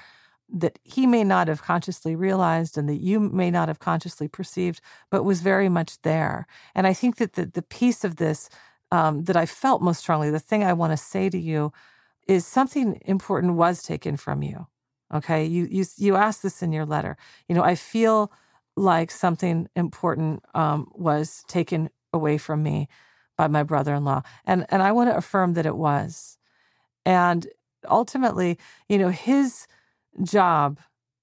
that 0.51 0.79
he 0.83 1.07
may 1.07 1.25
not 1.25 1.49
have 1.49 1.63
consciously 1.63 2.17
realized 2.17 2.79
and 2.79 2.89
that 2.89 3.01
you 3.01 3.21
may 3.21 3.51
not 3.51 3.69
have 3.69 3.79
consciously 3.79 4.29
perceived, 4.29 4.81
but 5.11 5.25
was 5.25 5.43
very 5.43 5.69
much 5.69 6.01
there. 6.03 6.47
And 6.75 6.87
I 6.87 6.95
think 6.95 7.17
that 7.17 7.33
the 7.33 7.47
the 7.47 7.63
piece 7.63 8.05
of 8.05 8.17
this 8.17 8.49
um, 8.91 9.25
that 9.25 9.37
I 9.37 9.47
felt 9.47 9.83
most 9.83 10.01
strongly, 10.01 10.31
the 10.31 10.39
thing 10.39 10.65
I 10.65 10.73
want 10.73 10.93
to 10.93 10.97
say 10.97 11.31
to 11.31 11.39
you, 11.39 11.73
is 12.27 12.47
something 12.47 13.01
important 13.05 13.55
was 13.55 13.83
taken 13.83 14.17
from 14.17 14.43
you. 14.43 14.67
Okay, 15.13 15.45
you 15.45 15.67
you 15.71 15.85
you 15.97 16.17
asked 16.17 16.43
this 16.43 16.63
in 16.63 16.73
your 16.73 16.85
letter. 16.85 17.17
You 17.49 17.55
know, 17.55 17.63
I 17.63 17.75
feel 17.75 18.31
like 18.77 19.11
something 19.11 19.69
important 19.75 20.45
um, 20.55 20.91
was 20.95 21.45
taken 21.49 21.91
away 22.13 22.39
from 22.39 22.63
me 22.63 22.89
by 23.37 23.49
my 23.49 23.63
brother-in-law, 23.63 24.23
and 24.45 24.67
and 24.69 24.83
I 24.83 24.93
want 24.93 25.11
to 25.11 25.17
affirm 25.17 25.55
that 25.55 25.67
it 25.67 25.77
was. 25.77 26.39
And 27.07 27.47
ultimately, 27.89 28.59
you 28.89 28.99
know, 28.99 29.09
his 29.09 29.67
job 30.23 30.79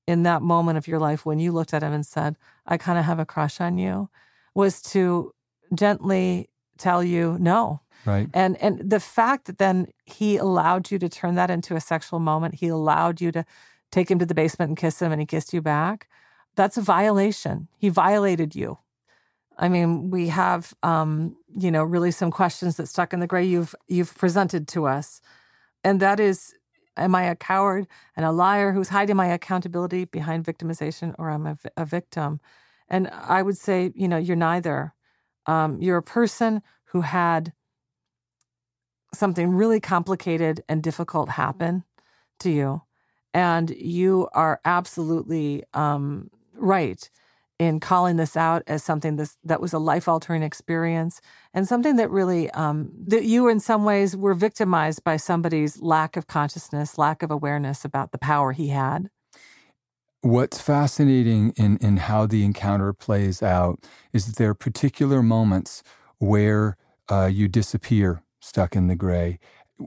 in 0.08 0.24
that 0.24 0.42
moment 0.42 0.78
of 0.78 0.88
your 0.88 1.00
life 1.00 1.26
when 1.26 1.40
you 1.40 1.52
looked 1.52 1.74
at 1.74 1.84
him 1.84 1.94
and 1.94 2.06
said, 2.06 2.38
"I 2.66 2.78
kind 2.78 2.98
of 2.98 3.06
have 3.06 3.20
a 3.20 3.26
crush 3.26 3.62
on 3.62 3.78
you," 3.78 4.10
was 4.56 4.82
to 4.94 5.32
gently 5.74 6.50
tell 6.78 7.04
you 7.04 7.38
no. 7.40 7.82
Right. 8.06 8.30
And 8.34 8.62
and 8.62 8.90
the 8.90 9.00
fact 9.00 9.46
that 9.46 9.58
then 9.58 9.88
he 10.06 10.38
allowed 10.38 10.92
you 10.92 11.00
to 11.00 11.10
turn 11.10 11.36
that 11.36 11.50
into 11.50 11.76
a 11.76 11.82
sexual 11.82 12.20
moment, 12.20 12.56
he 12.56 12.68
allowed 12.68 13.20
you 13.22 13.32
to 13.32 13.46
take 13.92 14.10
him 14.10 14.20
to 14.20 14.26
the 14.26 14.36
basement 14.36 14.70
and 14.70 14.78
kiss 14.78 15.02
him 15.02 15.12
and 15.12 15.22
he 15.22 15.26
kissed 15.26 15.54
you 15.54 15.62
back, 15.62 16.08
that's 16.56 16.78
a 16.78 16.82
violation. 16.82 17.68
He 17.78 17.90
violated 17.90 18.56
you. 18.56 18.78
I 19.58 19.70
mean, 19.70 20.10
we 20.10 20.28
have, 20.30 20.74
um, 20.84 21.38
you 21.58 21.72
know, 21.72 21.84
really 21.84 22.12
some 22.12 22.32
questions 22.32 22.76
that 22.78 22.88
stuck 22.88 23.14
in 23.14 23.20
the 23.20 23.28
gray 23.28 23.46
you've 23.46 23.74
you've 23.88 24.16
presented 24.18 24.68
to 24.70 24.86
us, 24.86 25.22
and 25.84 26.00
that 26.02 26.20
is, 26.20 26.54
am 26.98 27.16
I 27.16 27.24
a 27.24 27.36
coward 27.36 27.88
and 28.18 28.26
a 28.26 28.32
liar 28.32 28.74
who's 28.74 28.90
hiding 28.90 29.16
my 29.16 29.28
accountability 29.28 30.06
behind 30.06 30.44
victimization, 30.44 31.16
or 31.18 31.30
I'm 31.30 31.48
I 31.48 31.56
a 31.78 31.86
victim? 31.86 32.42
And 32.90 33.08
I 33.08 33.42
would 33.42 33.58
say, 33.58 33.92
you 33.96 34.08
know, 34.08 34.18
you're 34.18 34.36
neither. 34.36 34.94
Um, 35.46 35.82
you're 35.82 35.98
a 35.98 36.04
person 36.04 36.62
who 36.86 37.02
had 37.02 37.54
something 39.14 39.50
really 39.50 39.80
complicated 39.80 40.64
and 40.68 40.84
difficult 40.84 41.30
happen 41.30 41.84
to 42.40 42.50
you, 42.50 42.82
and 43.36 43.72
you 43.72 44.30
are 44.32 44.62
absolutely 44.64 45.62
um, 45.74 46.32
right 46.54 47.10
in 47.60 47.82
calling 47.82 48.16
this 48.16 48.38
out 48.38 48.64
as 48.66 48.82
something 48.82 49.18
this, 49.18 49.38
that 49.44 49.60
was 49.60 49.74
a 49.74 49.78
life 49.78 50.08
altering 50.08 50.42
experience 50.42 51.20
and 51.54 51.68
something 51.68 51.98
that 51.98 52.10
really 52.10 52.50
um, 52.52 52.92
that 53.08 53.26
you 53.26 53.50
in 53.50 53.60
some 53.60 53.84
ways 53.84 54.16
were 54.16 54.34
victimized 54.34 55.04
by 55.04 55.18
somebody's 55.18 55.82
lack 55.82 56.16
of 56.16 56.28
consciousness 56.28 56.98
lack 56.98 57.22
of 57.22 57.30
awareness 57.30 57.84
about 57.84 58.14
the 58.14 58.18
power 58.18 58.54
he 58.54 58.70
had. 58.70 59.10
What's 60.22 60.62
fascinating 60.62 61.52
in, 61.58 61.78
in 61.78 61.98
how 61.98 62.26
the 62.26 62.46
encounter 62.46 62.94
plays 62.94 63.44
out 63.44 63.86
is 64.14 64.28
that 64.28 64.38
there 64.38 64.52
are 64.52 64.56
particular 64.56 65.22
moments 65.22 65.84
where 66.20 66.78
uh, 67.12 67.30
you 67.32 67.50
disappear 67.50 68.24
stuck 68.40 68.78
in 68.78 68.88
the 68.88 68.96
gray 68.96 69.40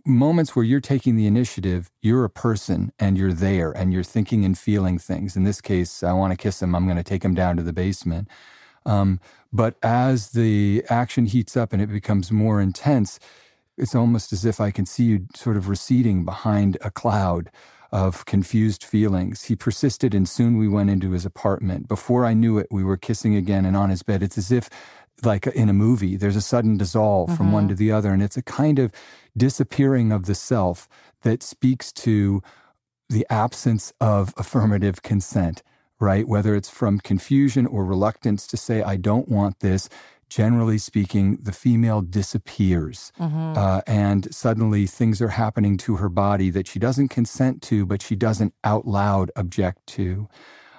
moments 0.07 0.55
where 0.57 0.65
you're 0.65 0.81
taking 0.81 1.17
the 1.17 1.27
initiative, 1.27 1.91
you're 2.03 2.25
a 2.25 2.31
person 2.31 2.93
and 2.99 3.17
you're 3.19 3.33
there 3.33 3.73
and 3.73 3.93
you're 3.93 4.05
thinking 4.05 4.45
and 4.45 4.57
feeling 4.59 4.99
things. 4.99 5.37
In 5.37 5.45
this 5.45 5.61
case, 5.61 6.03
I 6.03 6.13
want 6.13 6.33
to 6.33 6.37
kiss 6.37 6.63
him. 6.63 6.75
I'm 6.75 6.85
going 6.87 6.97
to 6.99 7.05
take 7.05 7.25
him 7.25 7.35
down 7.35 7.57
to 7.57 7.63
the 7.63 7.73
basement. 7.73 8.29
Um, 8.87 9.21
but 9.53 9.77
as 9.83 10.31
the 10.31 10.85
action 10.91 11.27
heats 11.27 11.57
up 11.57 11.73
and 11.73 11.83
it 11.83 11.89
becomes 11.91 12.31
more 12.33 12.61
intense, 12.61 13.19
it's 13.77 13.95
almost 13.95 14.33
as 14.33 14.45
if 14.45 14.61
I 14.61 14.71
can 14.71 14.87
see 14.87 15.05
you 15.05 15.27
sort 15.35 15.57
of 15.57 15.69
receding 15.69 16.25
behind 16.25 16.77
a 16.83 16.91
cloud. 16.91 17.51
of 17.91 18.25
confused 18.27 18.85
feelings. 18.85 19.45
He 19.45 19.57
persisted, 19.57 20.15
and 20.15 20.29
soon 20.29 20.59
we 20.59 20.69
went 20.69 20.91
into 20.91 21.13
his 21.13 21.25
apartment. 21.25 21.89
Before 21.89 22.27
I 22.27 22.35
knew 22.35 22.59
it, 22.59 22.67
we 22.71 22.85
were 22.85 22.99
kissing 22.99 23.35
again 23.35 23.65
and 23.65 23.77
on 23.77 23.91
his 23.91 24.03
bed. 24.03 24.23
It's 24.23 24.37
as 24.39 24.53
if, 24.53 24.69
like 25.25 25.47
in 25.49 25.69
a 25.69 25.73
movie, 25.73 26.17
there's 26.17 26.37
a 26.37 26.41
sudden 26.41 26.77
dissolve 26.77 27.37
from 27.37 27.53
one 27.53 27.65
Mhm. 27.67 27.69
to 27.71 27.75
the 27.75 27.93
other, 27.93 28.13
and 28.13 28.23
it's 28.23 28.37
a 28.37 28.43
kind 28.43 28.79
of 28.79 28.93
disappearing 29.37 30.13
of 30.13 30.27
the 30.27 30.35
self 30.35 30.89
that 31.23 31.43
speaks 31.43 31.93
to 31.93 32.43
the 33.09 33.27
absence 33.31 33.93
of 34.01 34.33
affirmative 34.37 35.03
consent, 35.03 35.63
right? 35.99 36.29
Whether 36.29 36.55
it's 36.55 36.69
from 36.71 36.99
confusion 37.01 37.67
or 37.67 37.85
reluctance 37.85 38.47
to 38.49 38.57
say, 38.57 38.83
I 38.83 38.97
don't 38.97 39.29
want 39.29 39.61
this. 39.61 39.89
Generally 40.29 40.79
speaking, 40.79 41.39
the 41.43 41.53
female 41.53 42.03
disappears. 42.03 43.13
Mhm. 43.19 43.57
Uh, 43.57 43.81
and 43.87 44.33
suddenly 44.33 44.87
things 44.87 45.23
are 45.23 45.29
happening 45.31 45.79
to 45.79 45.97
her 45.97 46.11
body 46.11 46.51
that 46.51 46.67
she 46.69 46.79
doesn't 46.79 47.09
consent 47.09 47.63
to, 47.63 47.87
but 47.87 48.03
she 48.03 48.15
doesn't 48.15 48.53
out 48.63 48.87
loud 48.87 49.31
object 49.37 49.87
to. 49.87 50.29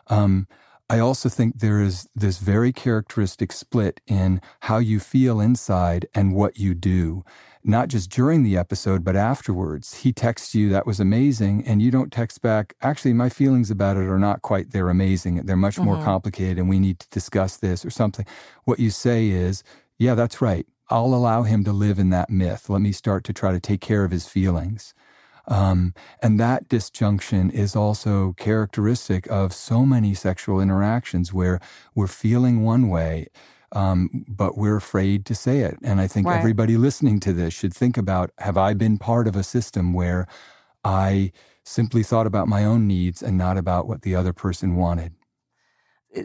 Um, 0.08 0.48
I 0.92 0.98
also 1.00 1.30
think 1.30 1.60
there 1.60 1.82
is 1.82 2.10
this 2.16 2.40
very 2.40 2.74
characteristic 2.74 3.52
split 3.52 4.02
in 4.08 4.42
how 4.62 4.80
you 4.80 5.00
feel 5.00 5.40
inside 5.40 6.08
and 6.16 6.34
what 6.34 6.58
you 6.58 6.74
do, 6.74 7.24
not 7.64 7.90
just 7.90 8.10
during 8.10 8.42
the 8.42 8.58
episode, 8.58 9.04
but 9.04 9.16
afterwards. 9.16 9.98
He 9.98 10.12
texts 10.12 10.56
you, 10.56 10.70
that 10.70 10.88
was 10.88 11.00
amazing, 11.00 11.64
and 11.68 11.80
you 11.80 11.92
don't 11.92 12.12
text 12.12 12.42
back, 12.42 12.76
actually, 12.82 13.14
my 13.14 13.30
feelings 13.30 13.70
about 13.70 13.98
it 13.98 14.08
are 14.08 14.18
not 14.18 14.42
quite, 14.42 14.72
they're 14.72 14.90
amazing. 14.90 15.46
They're 15.46 15.56
much 15.56 15.84
more 15.84 15.98
Mhm. 15.98 16.04
complicated, 16.04 16.58
and 16.58 16.68
we 16.70 16.80
need 16.80 16.98
to 17.00 17.10
discuss 17.10 17.58
this 17.58 17.86
or 17.86 17.92
something. 17.92 18.26
What 18.64 18.80
you 18.80 18.90
say 18.90 19.30
is, 19.30 19.64
yeah, 20.00 20.16
that's 20.16 20.42
right. 20.42 20.66
I'll 20.90 21.14
allow 21.14 21.44
him 21.44 21.64
to 21.66 21.72
live 21.72 22.00
in 22.00 22.10
that 22.12 22.32
myth. 22.32 22.68
Let 22.68 22.82
me 22.82 22.92
start 22.94 23.24
to 23.26 23.34
try 23.34 23.52
to 23.52 23.60
take 23.60 23.82
care 23.82 24.04
of 24.04 24.10
his 24.12 24.26
feelings. 24.26 24.96
Um, 25.50 25.94
and 26.22 26.40
that 26.40 26.70
disjunction 26.70 27.52
is 27.52 27.76
also 27.76 28.34
characteristic 28.38 29.28
of 29.32 29.54
so 29.54 29.86
many 29.86 30.14
sexual 30.14 30.62
interactions 30.62 31.34
where 31.34 31.60
we're 31.96 32.08
feeling 32.08 32.64
one 32.64 32.90
way, 32.90 33.28
um, 33.74 34.26
but 34.30 34.58
we're 34.58 34.78
afraid 34.78 35.26
to 35.28 35.36
say 35.36 35.60
it. 35.62 35.78
And 35.84 36.00
I 36.00 36.08
think 36.08 36.28
Right. 36.28 36.38
everybody 36.38 36.78
listening 36.78 37.20
to 37.22 37.34
this 37.34 37.54
should 37.54 37.74
think 37.74 37.98
about 37.98 38.32
have 38.40 38.58
I 38.58 38.76
been 38.76 39.00
part 39.00 39.28
of 39.28 39.36
a 39.36 39.44
system 39.44 39.94
where 39.94 40.28
I 40.86 41.34
simply 41.66 42.04
thought 42.04 42.28
about 42.28 42.48
my 42.48 42.66
own 42.66 42.88
needs 42.88 43.24
and 43.24 43.38
not 43.38 43.58
about 43.58 43.88
what 43.88 44.04
the 44.04 44.16
other 44.16 44.34
person 44.34 44.76
wanted? 44.76 45.14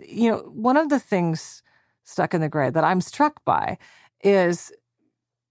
you 0.09 0.31
know, 0.31 0.39
one 0.55 0.77
of 0.79 0.89
the 0.89 0.99
things 1.01 1.63
stuck 2.05 2.35
in 2.35 2.41
the 2.41 2.49
gray 2.49 2.71
that 2.71 2.85
I'm 2.85 3.01
struck 3.01 3.45
by 3.45 3.79
is 4.23 4.73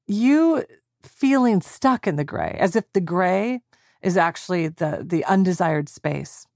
you 0.07 0.63
feeling 1.03 1.61
stuck 1.61 2.07
in 2.07 2.15
the 2.15 2.23
gray, 2.23 2.57
as 2.59 2.75
if 2.75 2.91
the 2.93 3.01
gray 3.01 3.61
is 4.01 4.17
actually 4.17 4.67
the 4.67 5.03
the 5.05 5.23
undesired 5.25 5.89
space. 5.89 6.47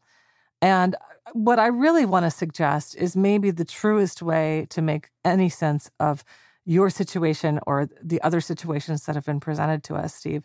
And 0.61 0.95
what 1.33 1.59
I 1.59 1.67
really 1.67 2.05
want 2.05 2.25
to 2.25 2.31
suggest 2.31 2.95
is 2.95 3.15
maybe 3.15 3.51
the 3.51 3.65
truest 3.65 4.21
way 4.21 4.67
to 4.69 4.81
make 4.81 5.09
any 5.25 5.49
sense 5.49 5.89
of 5.99 6.23
your 6.65 6.89
situation 6.89 7.59
or 7.67 7.89
the 8.01 8.21
other 8.21 8.41
situations 8.41 9.05
that 9.05 9.15
have 9.15 9.25
been 9.25 9.39
presented 9.39 9.83
to 9.85 9.95
us, 9.95 10.13
Steve, 10.13 10.43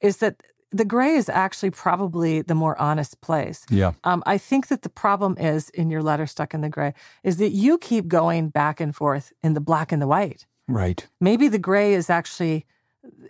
is 0.00 0.18
that 0.18 0.42
the 0.70 0.84
gray 0.84 1.14
is 1.14 1.28
actually 1.28 1.70
probably 1.70 2.42
the 2.42 2.54
more 2.54 2.80
honest 2.80 3.20
place. 3.20 3.64
Yeah. 3.70 3.92
Um, 4.04 4.22
I 4.26 4.38
think 4.38 4.68
that 4.68 4.82
the 4.82 4.88
problem 4.88 5.36
is 5.38 5.68
in 5.70 5.90
your 5.90 6.02
letter 6.02 6.26
stuck 6.26 6.54
in 6.54 6.62
the 6.62 6.68
gray 6.68 6.94
is 7.22 7.36
that 7.36 7.50
you 7.50 7.78
keep 7.78 8.08
going 8.08 8.48
back 8.48 8.80
and 8.80 8.96
forth 8.96 9.32
in 9.42 9.54
the 9.54 9.60
black 9.60 9.92
and 9.92 10.00
the 10.00 10.06
white. 10.06 10.46
Right. 10.68 11.06
Maybe 11.20 11.48
the 11.48 11.58
gray 11.58 11.92
is 11.92 12.08
actually 12.08 12.66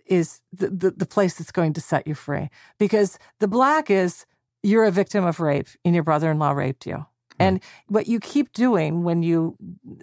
is 0.06 0.40
the, 0.52 0.68
the, 0.68 0.90
the 0.90 1.06
place 1.06 1.34
that's 1.34 1.52
going 1.52 1.72
to 1.72 1.80
set 1.80 2.06
you 2.06 2.14
free 2.14 2.50
because 2.78 3.18
the 3.38 3.48
black 3.48 3.90
is 3.90 4.26
you're 4.62 4.84
a 4.84 4.90
victim 4.90 5.24
of 5.24 5.40
rape 5.40 5.68
and 5.84 5.94
your 5.94 6.04
brother-in-law 6.04 6.52
raped 6.52 6.86
you. 6.86 7.06
And 7.38 7.60
what 7.88 8.06
you 8.06 8.20
keep 8.20 8.52
doing 8.52 9.02
when 9.02 9.24
you 9.24 9.56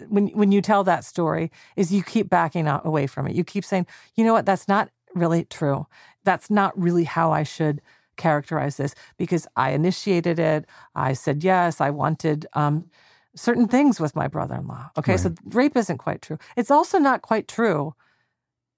when 0.08 0.28
when 0.28 0.52
you 0.52 0.60
tell 0.60 0.84
that 0.84 1.04
story 1.04 1.50
is 1.74 1.90
you 1.90 2.02
keep 2.02 2.28
backing 2.28 2.66
out 2.66 2.84
away 2.84 3.06
from 3.06 3.26
it. 3.26 3.34
You 3.34 3.44
keep 3.44 3.64
saying, 3.64 3.86
"You 4.14 4.24
know 4.24 4.34
what? 4.34 4.44
That's 4.44 4.68
not 4.68 4.90
really 5.14 5.44
true. 5.44 5.86
That's 6.24 6.50
not 6.50 6.78
really 6.78 7.04
how 7.04 7.32
I 7.32 7.44
should 7.44 7.80
characterize 8.16 8.76
this 8.76 8.94
because 9.16 9.46
I 9.56 9.70
initiated 9.70 10.38
it. 10.38 10.66
I 10.94 11.14
said 11.14 11.42
yes. 11.42 11.80
I 11.80 11.88
wanted 11.88 12.46
um, 12.52 12.90
certain 13.34 13.68
things 13.68 13.98
with 13.98 14.14
my 14.14 14.28
brother-in-law. 14.28 14.90
Okay, 14.98 15.16
so 15.16 15.32
rape 15.46 15.76
isn't 15.76 15.98
quite 15.98 16.20
true. 16.20 16.38
It's 16.56 16.70
also 16.70 16.98
not 16.98 17.22
quite 17.22 17.48
true 17.48 17.94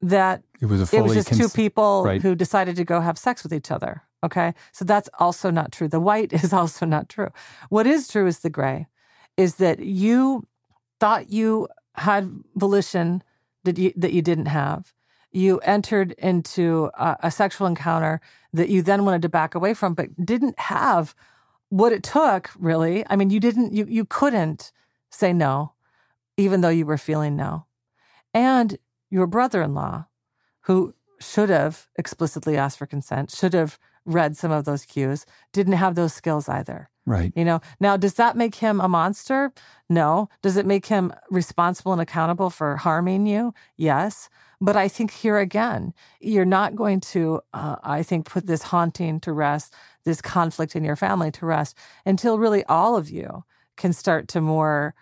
that 0.02 0.42
It 0.60 0.66
was 0.66 0.92
it 0.92 1.02
was 1.02 1.14
just 1.14 1.32
two 1.32 1.48
people 1.48 2.04
Right. 2.04 2.20
who 2.20 2.34
decided 2.34 2.76
to 2.76 2.84
go 2.84 3.00
have 3.00 3.16
sex 3.16 3.42
with 3.42 3.52
each 3.54 3.70
other. 3.70 4.02
Okay. 4.24 4.54
So 4.72 4.84
that's 4.84 5.08
also 5.18 5.50
not 5.50 5.72
true. 5.72 5.88
The 5.88 6.00
white 6.00 6.32
is 6.44 6.52
also 6.52 6.84
not 6.86 7.08
true. 7.08 7.30
What 7.70 7.86
is 7.86 8.08
true 8.08 8.26
is 8.26 8.40
the 8.40 8.50
gray, 8.50 8.86
is 9.36 9.56
that 9.56 9.80
you 9.80 10.46
thought 11.00 11.30
you 11.30 11.68
had 11.94 12.30
volition 12.56 13.22
that 13.64 13.78
you, 13.78 13.92
that 13.96 14.12
you 14.12 14.22
didn't 14.22 14.46
have. 14.46 14.92
You 15.30 15.58
entered 15.60 16.12
into 16.12 16.90
a, 16.94 17.16
a 17.24 17.30
sexual 17.30 17.66
encounter 17.66 18.20
that 18.52 18.68
you 18.68 18.82
then 18.82 19.04
wanted 19.04 19.22
to 19.22 19.28
back 19.28 19.54
away 19.54 19.72
from, 19.72 19.94
but 19.94 20.08
didn't 20.24 20.58
have 20.58 21.14
what 21.70 21.92
it 21.92 22.02
took 22.02 22.50
really. 22.58 23.04
I 23.08 23.16
mean, 23.16 23.30
you 23.30 23.40
didn't, 23.40 23.72
you, 23.72 23.86
you 23.88 24.04
couldn't 24.04 24.72
say 25.10 25.32
no, 25.32 25.72
even 26.36 26.60
though 26.60 26.68
you 26.68 26.84
were 26.84 26.98
feeling 26.98 27.34
no. 27.34 27.64
And 28.34 28.78
your 29.12 29.26
brother 29.26 29.62
in 29.62 29.74
law, 29.74 30.06
who 30.62 30.94
should 31.20 31.50
have 31.50 31.86
explicitly 31.96 32.56
asked 32.56 32.78
for 32.78 32.86
consent, 32.86 33.30
should 33.30 33.52
have 33.52 33.78
read 34.04 34.36
some 34.36 34.50
of 34.50 34.64
those 34.64 34.84
cues, 34.84 35.26
didn't 35.52 35.74
have 35.74 35.94
those 35.94 36.14
skills 36.14 36.48
either. 36.48 36.88
Right. 37.04 37.32
You 37.36 37.44
know, 37.44 37.60
now 37.78 37.96
does 37.96 38.14
that 38.14 38.36
make 38.36 38.56
him 38.56 38.80
a 38.80 38.88
monster? 38.88 39.52
No. 39.88 40.28
Does 40.40 40.56
it 40.56 40.66
make 40.66 40.86
him 40.86 41.12
responsible 41.30 41.92
and 41.92 42.00
accountable 42.00 42.48
for 42.48 42.76
harming 42.76 43.26
you? 43.26 43.52
Yes. 43.76 44.30
But 44.60 44.76
I 44.76 44.88
think 44.88 45.10
here 45.10 45.38
again, 45.38 45.92
you're 46.20 46.44
not 46.44 46.76
going 46.76 47.00
to, 47.00 47.40
uh, 47.52 47.76
I 47.82 48.02
think, 48.04 48.26
put 48.26 48.46
this 48.46 48.62
haunting 48.62 49.18
to 49.20 49.32
rest, 49.32 49.74
this 50.04 50.20
conflict 50.20 50.76
in 50.76 50.84
your 50.84 50.96
family 50.96 51.32
to 51.32 51.46
rest 51.46 51.76
until 52.06 52.38
really 52.38 52.64
all 52.64 52.96
of 52.96 53.10
you 53.10 53.44
can 53.76 53.92
start 53.92 54.28
to 54.28 54.40
more 54.40 54.94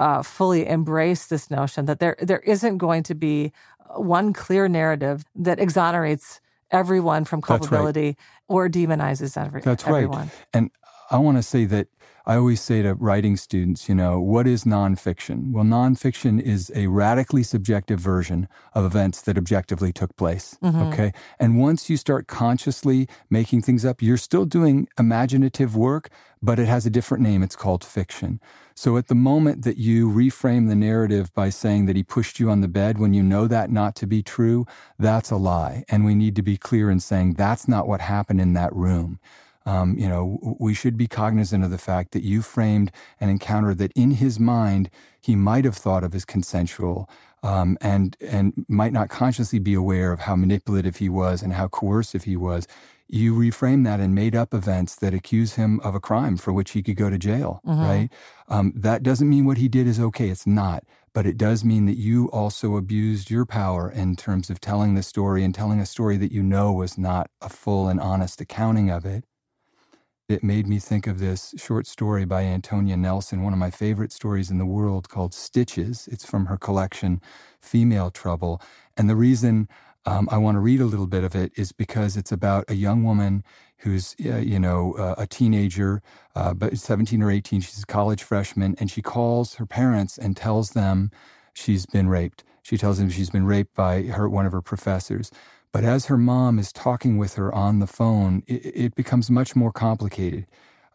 uh, 0.00 0.22
fully 0.22 0.66
embrace 0.66 1.26
this 1.26 1.50
notion 1.50 1.86
that 1.86 1.98
there 1.98 2.16
there 2.20 2.40
isn't 2.40 2.78
going 2.78 3.02
to 3.04 3.14
be 3.14 3.52
one 3.96 4.32
clear 4.32 4.68
narrative 4.68 5.24
that 5.34 5.58
exonerates 5.58 6.40
everyone 6.70 7.24
from 7.24 7.40
That's 7.40 7.50
right. 7.50 7.58
culpability 7.60 8.16
or 8.48 8.68
demonizes 8.68 9.36
every, 9.42 9.62
That's 9.62 9.86
everyone. 9.86 10.18
right. 10.18 10.30
And 10.52 10.70
I 11.10 11.18
want 11.18 11.38
to 11.38 11.42
say 11.42 11.64
that 11.66 11.88
I 12.28 12.36
always 12.36 12.60
say 12.60 12.82
to 12.82 12.92
writing 12.92 13.38
students, 13.38 13.88
you 13.88 13.94
know, 13.94 14.20
what 14.20 14.46
is 14.46 14.64
nonfiction? 14.64 15.50
Well, 15.50 15.64
nonfiction 15.64 16.38
is 16.38 16.70
a 16.74 16.86
radically 16.88 17.42
subjective 17.42 17.98
version 17.98 18.48
of 18.74 18.84
events 18.84 19.22
that 19.22 19.38
objectively 19.38 19.94
took 19.94 20.14
place. 20.18 20.58
Mhm. 20.62 20.92
Okay. 20.92 21.14
And 21.40 21.58
once 21.58 21.88
you 21.88 21.96
start 21.96 22.26
consciously 22.26 23.08
making 23.30 23.62
things 23.62 23.82
up, 23.82 24.02
you're 24.02 24.18
still 24.18 24.44
doing 24.44 24.88
imaginative 24.98 25.74
work, 25.74 26.10
but 26.42 26.58
it 26.58 26.66
has 26.68 26.84
a 26.84 26.90
different 26.90 27.22
name. 27.22 27.42
It's 27.42 27.56
called 27.56 27.82
fiction. 27.82 28.40
So 28.74 28.98
at 28.98 29.08
the 29.08 29.14
moment 29.14 29.64
that 29.64 29.78
you 29.78 30.10
reframe 30.10 30.68
the 30.68 30.76
narrative 30.76 31.32
by 31.32 31.48
saying 31.48 31.86
that 31.86 31.96
he 31.96 32.02
pushed 32.02 32.38
you 32.38 32.50
on 32.50 32.60
the 32.60 32.68
bed 32.68 32.98
when 32.98 33.14
you 33.14 33.22
know 33.22 33.46
that 33.46 33.70
not 33.70 33.96
to 33.96 34.06
be 34.06 34.22
true, 34.22 34.66
that's 34.98 35.30
a 35.30 35.36
lie. 35.36 35.82
And 35.88 36.04
we 36.04 36.14
need 36.14 36.36
to 36.36 36.42
be 36.42 36.58
clear 36.58 36.90
in 36.90 37.00
saying 37.00 37.34
that's 37.34 37.66
not 37.66 37.88
what 37.88 38.02
happened 38.02 38.42
in 38.42 38.52
that 38.52 38.76
room. 38.76 39.18
Um, 39.70 39.88
you 40.02 40.08
know, 40.12 40.24
we 40.66 40.72
should 40.80 40.96
be 40.96 41.06
cognizant 41.22 41.62
of 41.64 41.70
the 41.70 41.78
fact 41.90 42.08
that 42.12 42.22
you 42.30 42.38
framed 42.42 42.90
an 43.20 43.28
encounter 43.28 43.72
that 43.74 43.92
in 43.94 44.10
his 44.12 44.34
mind 44.40 44.84
he 45.20 45.34
might 45.36 45.64
have 45.68 45.76
thought 45.84 46.04
of 46.04 46.14
as 46.14 46.24
consensual 46.24 46.98
um, 47.42 47.76
and 47.92 48.16
and 48.36 48.44
might 48.68 48.92
not 48.98 49.08
consciously 49.22 49.58
be 49.70 49.74
aware 49.74 50.10
of 50.14 50.20
how 50.26 50.34
manipulative 50.36 50.96
he 50.96 51.08
was 51.08 51.42
and 51.42 51.52
how 51.52 51.68
coercive 51.68 52.24
he 52.24 52.36
was. 52.36 52.66
You 53.10 53.34
reframe 53.34 53.84
that 53.84 54.00
and 54.00 54.14
made 54.14 54.34
up 54.42 54.50
events 54.52 54.92
that 54.96 55.14
accuse 55.14 55.54
him 55.54 55.80
of 55.80 55.94
a 55.94 56.00
crime 56.08 56.36
for 56.36 56.52
which 56.52 56.70
he 56.72 56.82
could 56.82 56.96
go 56.96 57.08
to 57.10 57.18
jail, 57.18 57.60
Mhm. 57.66 57.78
right? 57.90 58.08
Um, 58.48 58.72
that 58.76 59.02
doesn't 59.02 59.28
mean 59.34 59.44
what 59.46 59.58
he 59.58 59.68
did 59.68 59.86
is 59.86 59.98
okay. 60.00 60.28
It's 60.30 60.46
not. 60.46 60.80
But 61.14 61.26
it 61.26 61.36
does 61.38 61.64
mean 61.64 61.86
that 61.86 61.96
you 62.08 62.26
also 62.40 62.76
abused 62.76 63.30
your 63.30 63.46
power 63.46 63.84
in 63.90 64.14
terms 64.14 64.50
of 64.50 64.60
telling 64.60 64.94
the 64.94 65.02
story 65.02 65.42
and 65.44 65.54
telling 65.54 65.80
a 65.80 65.86
story 65.86 66.16
that 66.18 66.32
you 66.32 66.42
know 66.42 66.72
was 66.72 66.98
not 66.98 67.30
a 67.40 67.48
full 67.48 67.88
and 67.88 67.98
honest 68.00 68.40
accounting 68.40 68.90
of 68.90 69.04
it. 69.06 69.24
It 70.28 70.44
made 70.44 70.66
me 70.66 70.78
think 70.78 71.06
of 71.06 71.20
this 71.20 71.54
short 71.56 71.86
story 71.86 72.26
by 72.26 72.42
Antonya 72.42 72.98
Nelson, 72.98 73.42
one 73.42 73.54
of 73.54 73.58
my 73.58 73.70
favorite 73.70 74.12
stories 74.12 74.50
in 74.50 74.58
the 74.58 74.66
world 74.66 75.08
called 75.08 75.32
Stitches. 75.32 76.06
It's 76.12 76.26
from 76.26 76.46
her 76.46 76.58
collection, 76.58 77.22
Female 77.60 78.10
Trouble. 78.10 78.60
And 78.98 79.08
the 79.08 79.16
reason 79.16 79.68
um, 80.04 80.28
I 80.30 80.36
want 80.36 80.56
to 80.56 80.60
read 80.60 80.82
a 80.82 80.84
little 80.84 81.06
bit 81.06 81.24
of 81.24 81.34
it 81.34 81.52
is 81.56 81.72
because 81.72 82.14
it's 82.18 82.30
about 82.30 82.66
a 82.68 82.74
young 82.74 83.04
woman 83.04 83.42
who's, 83.78 84.14
uh, 84.22 84.36
you 84.36 84.60
know, 84.60 84.92
uh, 84.98 85.14
a 85.16 85.26
teenager, 85.26 86.02
uh, 86.34 86.52
but 86.52 86.76
17 86.76 87.22
or 87.22 87.30
18. 87.30 87.62
She's 87.62 87.82
a 87.82 87.86
college 87.86 88.22
freshman, 88.22 88.76
and 88.78 88.90
she 88.90 89.00
calls 89.00 89.54
her 89.54 89.64
parents 89.64 90.18
and 90.18 90.36
tells 90.36 90.72
them 90.72 91.10
she's 91.54 91.86
been 91.86 92.06
raped. 92.06 92.44
She 92.62 92.76
tells 92.76 92.98
them 92.98 93.08
she's 93.08 93.30
been 93.30 93.46
raped 93.46 93.74
by 93.74 94.02
her 94.02 94.28
one 94.28 94.44
of 94.44 94.52
her 94.52 94.60
professors. 94.60 95.30
But 95.72 95.84
as 95.84 96.06
her 96.06 96.16
mom 96.16 96.58
is 96.58 96.72
talking 96.72 97.18
with 97.18 97.34
her 97.34 97.54
on 97.54 97.78
the 97.78 97.86
phone, 97.86 98.42
it, 98.46 98.72
it 98.74 98.94
becomes 98.94 99.30
much 99.30 99.54
more 99.54 99.72
complicated. 99.72 100.46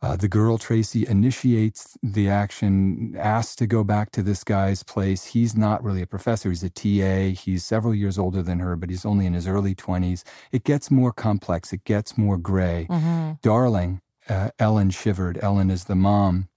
Uh, 0.01 0.17
the 0.17 0.27
girl, 0.27 0.57
Tracy, 0.57 1.07
initiates 1.07 1.97
the 2.03 2.27
action, 2.27 3.15
asks 3.17 3.55
to 3.55 3.65
go 3.65 3.85
back 3.85 4.11
to 4.11 4.21
this 4.21 4.43
guy's 4.43 4.83
place. 4.83 5.27
He's 5.27 5.55
not 5.55 5.81
really 5.81 6.01
a 6.01 6.07
professor, 6.07 6.49
he's 6.49 6.61
a 6.61 6.69
TA. 6.69 7.39
He's 7.41 7.63
several 7.63 7.95
years 7.95 8.19
older 8.19 8.43
than 8.43 8.59
her, 8.59 8.75
but 8.75 8.89
he's 8.89 9.05
only 9.05 9.25
in 9.25 9.33
his 9.33 9.47
early 9.47 9.73
20s. 9.73 10.25
It 10.51 10.65
gets 10.65 10.91
more 10.91 11.13
complex, 11.13 11.71
it 11.71 11.85
gets 11.85 12.17
more 12.17 12.37
gray. 12.37 12.87
Mm-hmm. 12.89 13.33
Darling, 13.41 14.01
uh, 14.27 14.49
Ellen 14.59 14.89
shivered. 14.89 15.39
Ellen 15.41 15.71
is 15.71 15.85
the 15.85 15.95
mom. 15.95 16.49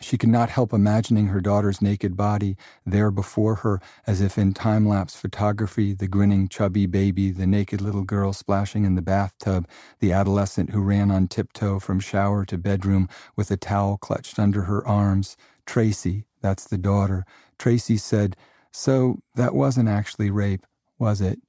She 0.00 0.18
could 0.18 0.30
not 0.30 0.50
help 0.50 0.72
imagining 0.72 1.28
her 1.28 1.40
daughter's 1.40 1.82
naked 1.82 2.16
body 2.16 2.56
there 2.84 3.10
before 3.10 3.56
her, 3.56 3.80
as 4.06 4.20
if 4.20 4.38
in 4.38 4.54
time 4.54 4.88
lapse 4.88 5.14
photography 5.16 5.94
the 5.94 6.08
grinning, 6.08 6.48
chubby 6.48 6.86
baby, 6.86 7.30
the 7.30 7.46
naked 7.46 7.80
little 7.80 8.02
girl 8.04 8.32
splashing 8.32 8.84
in 8.84 8.94
the 8.94 9.02
bathtub, 9.02 9.68
the 10.00 10.12
adolescent 10.12 10.70
who 10.70 10.82
ran 10.82 11.10
on 11.10 11.28
tiptoe 11.28 11.78
from 11.78 12.00
shower 12.00 12.44
to 12.46 12.58
bedroom 12.58 13.08
with 13.36 13.50
a 13.50 13.56
towel 13.56 13.98
clutched 13.98 14.38
under 14.38 14.62
her 14.62 14.86
arms. 14.86 15.36
Tracy, 15.66 16.24
that's 16.40 16.66
the 16.66 16.78
daughter. 16.78 17.24
Tracy 17.58 17.96
said, 17.96 18.36
So 18.72 19.20
that 19.36 19.54
wasn't 19.54 19.88
actually 19.88 20.30
rape, 20.30 20.66
was 20.98 21.20
it? 21.20 21.40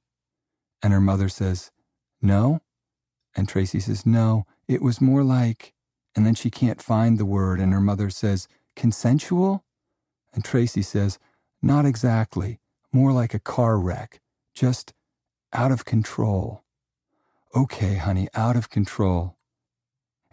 And 0.82 0.92
her 0.92 1.00
mother 1.00 1.28
says, 1.28 1.70
No? 2.22 2.60
And 3.36 3.48
Tracy 3.48 3.80
says, 3.80 4.06
No, 4.06 4.46
it 4.68 4.82
was 4.82 5.00
more 5.00 5.24
like. 5.24 5.73
And 6.16 6.24
then 6.24 6.34
she 6.34 6.50
can't 6.50 6.80
find 6.80 7.18
the 7.18 7.24
word, 7.24 7.60
and 7.60 7.72
her 7.72 7.80
mother 7.80 8.10
says, 8.10 8.48
Consensual? 8.76 9.64
And 10.32 10.44
Tracy 10.44 10.82
says, 10.82 11.18
Not 11.62 11.86
exactly. 11.86 12.60
More 12.92 13.12
like 13.12 13.34
a 13.34 13.40
car 13.40 13.78
wreck. 13.78 14.20
Just 14.54 14.92
out 15.52 15.72
of 15.72 15.84
control. 15.84 16.62
Okay, 17.54 17.96
honey, 17.96 18.28
out 18.34 18.56
of 18.56 18.70
control. 18.70 19.36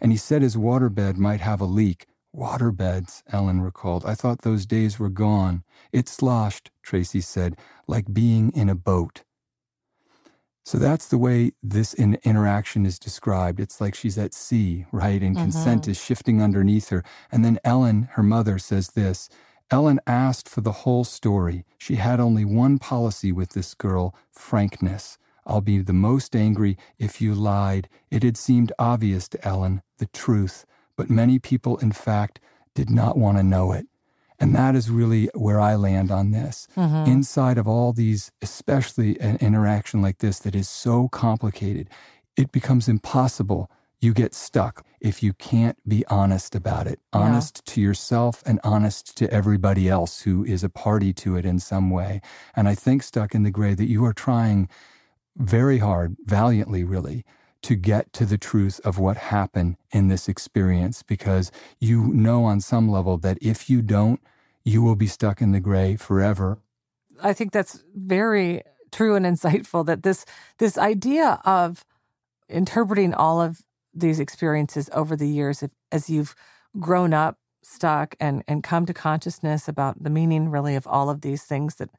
And 0.00 0.10
he 0.10 0.18
said 0.18 0.42
his 0.42 0.56
waterbed 0.56 1.16
might 1.16 1.40
have 1.40 1.60
a 1.60 1.64
leak. 1.64 2.06
Waterbeds, 2.34 3.22
Ellen 3.30 3.60
recalled. 3.60 4.04
I 4.06 4.14
thought 4.14 4.42
those 4.42 4.66
days 4.66 4.98
were 4.98 5.10
gone. 5.10 5.62
It 5.92 6.08
sloshed, 6.08 6.70
Tracy 6.82 7.20
said, 7.20 7.56
like 7.86 8.12
being 8.12 8.50
in 8.50 8.68
a 8.68 8.74
boat. 8.74 9.22
So 10.64 10.78
that's 10.78 11.08
the 11.08 11.18
way 11.18 11.52
this 11.62 11.92
in- 11.92 12.18
interaction 12.22 12.86
is 12.86 12.98
described. 12.98 13.58
It's 13.58 13.80
like 13.80 13.94
she's 13.94 14.16
at 14.16 14.32
sea, 14.32 14.86
right? 14.92 15.20
And 15.20 15.34
mm-hmm. 15.34 15.44
consent 15.44 15.88
is 15.88 16.02
shifting 16.02 16.40
underneath 16.40 16.90
her. 16.90 17.02
And 17.30 17.44
then 17.44 17.58
Ellen, 17.64 18.08
her 18.12 18.22
mother, 18.22 18.58
says 18.58 18.90
this 18.90 19.28
Ellen 19.70 20.00
asked 20.06 20.48
for 20.48 20.60
the 20.60 20.72
whole 20.72 21.02
story. 21.02 21.64
She 21.78 21.96
had 21.96 22.20
only 22.20 22.44
one 22.44 22.78
policy 22.78 23.32
with 23.32 23.50
this 23.50 23.74
girl 23.74 24.14
frankness. 24.30 25.18
I'll 25.46 25.60
be 25.60 25.78
the 25.78 25.92
most 25.92 26.36
angry 26.36 26.76
if 26.98 27.20
you 27.20 27.34
lied. 27.34 27.88
It 28.10 28.22
had 28.22 28.36
seemed 28.36 28.72
obvious 28.78 29.28
to 29.28 29.44
Ellen, 29.46 29.82
the 29.98 30.06
truth, 30.06 30.64
but 30.96 31.10
many 31.10 31.38
people, 31.38 31.78
in 31.78 31.90
fact, 31.92 32.38
did 32.74 32.90
not 32.90 33.18
want 33.18 33.38
to 33.38 33.42
know 33.42 33.72
it. 33.72 33.86
And 34.42 34.54
that 34.56 34.74
is 34.74 34.90
really 34.90 35.30
where 35.34 35.60
I 35.60 35.76
land 35.76 36.10
on 36.10 36.32
this. 36.32 36.66
Mm-hmm. 36.76 37.10
Inside 37.10 37.58
of 37.58 37.68
all 37.68 37.92
these, 37.92 38.32
especially 38.42 39.18
an 39.20 39.36
interaction 39.36 40.02
like 40.02 40.18
this 40.18 40.40
that 40.40 40.54
is 40.54 40.68
so 40.68 41.08
complicated, 41.08 41.88
it 42.36 42.50
becomes 42.50 42.88
impossible. 42.88 43.70
You 44.00 44.12
get 44.12 44.34
stuck 44.34 44.84
if 45.00 45.22
you 45.22 45.32
can't 45.32 45.76
be 45.88 46.04
honest 46.06 46.54
about 46.54 46.86
it, 46.86 46.98
yeah. 47.14 47.20
honest 47.20 47.64
to 47.66 47.80
yourself 47.80 48.42
and 48.44 48.58
honest 48.64 49.16
to 49.18 49.32
everybody 49.32 49.88
else 49.88 50.22
who 50.22 50.44
is 50.44 50.64
a 50.64 50.68
party 50.68 51.12
to 51.12 51.36
it 51.36 51.44
in 51.44 51.60
some 51.60 51.90
way. 51.90 52.20
And 52.56 52.68
I 52.68 52.74
think, 52.74 53.02
Stuck 53.02 53.34
in 53.34 53.44
the 53.44 53.50
Gray, 53.50 53.74
that 53.74 53.88
you 53.88 54.04
are 54.04 54.12
trying 54.12 54.68
very 55.36 55.78
hard, 55.78 56.16
valiantly, 56.24 56.84
really, 56.84 57.24
to 57.62 57.74
get 57.76 58.12
to 58.12 58.26
the 58.26 58.38
truth 58.38 58.80
of 58.84 58.98
what 58.98 59.16
happened 59.16 59.76
in 59.92 60.08
this 60.08 60.28
experience 60.28 61.02
because 61.02 61.50
you 61.78 62.08
know 62.08 62.44
on 62.44 62.60
some 62.60 62.88
level 62.88 63.16
that 63.18 63.38
if 63.40 63.70
you 63.70 63.82
don't, 63.82 64.20
you 64.64 64.82
will 64.82 64.96
be 64.96 65.06
stuck 65.06 65.40
in 65.40 65.52
the 65.52 65.60
gray 65.60 65.96
forever. 65.96 66.58
I 67.22 67.32
think 67.32 67.52
that's 67.52 67.82
very 67.94 68.62
true 68.90 69.14
and 69.14 69.24
insightful 69.24 69.86
that 69.86 70.02
this 70.02 70.24
this 70.58 70.76
idea 70.76 71.40
of 71.44 71.84
interpreting 72.48 73.14
all 73.14 73.40
of 73.40 73.62
these 73.94 74.20
experiences 74.20 74.90
over 74.92 75.16
the 75.16 75.28
years 75.28 75.64
as 75.90 76.10
you've 76.10 76.34
grown 76.78 77.12
up 77.12 77.38
stuck 77.62 78.14
and 78.18 78.42
and 78.48 78.62
come 78.62 78.86
to 78.86 78.94
consciousness 78.94 79.68
about 79.68 80.02
the 80.02 80.10
meaning 80.10 80.50
really 80.50 80.74
of 80.74 80.86
all 80.86 81.08
of 81.08 81.20
these 81.20 81.44
things 81.44 81.76
that 81.76 81.90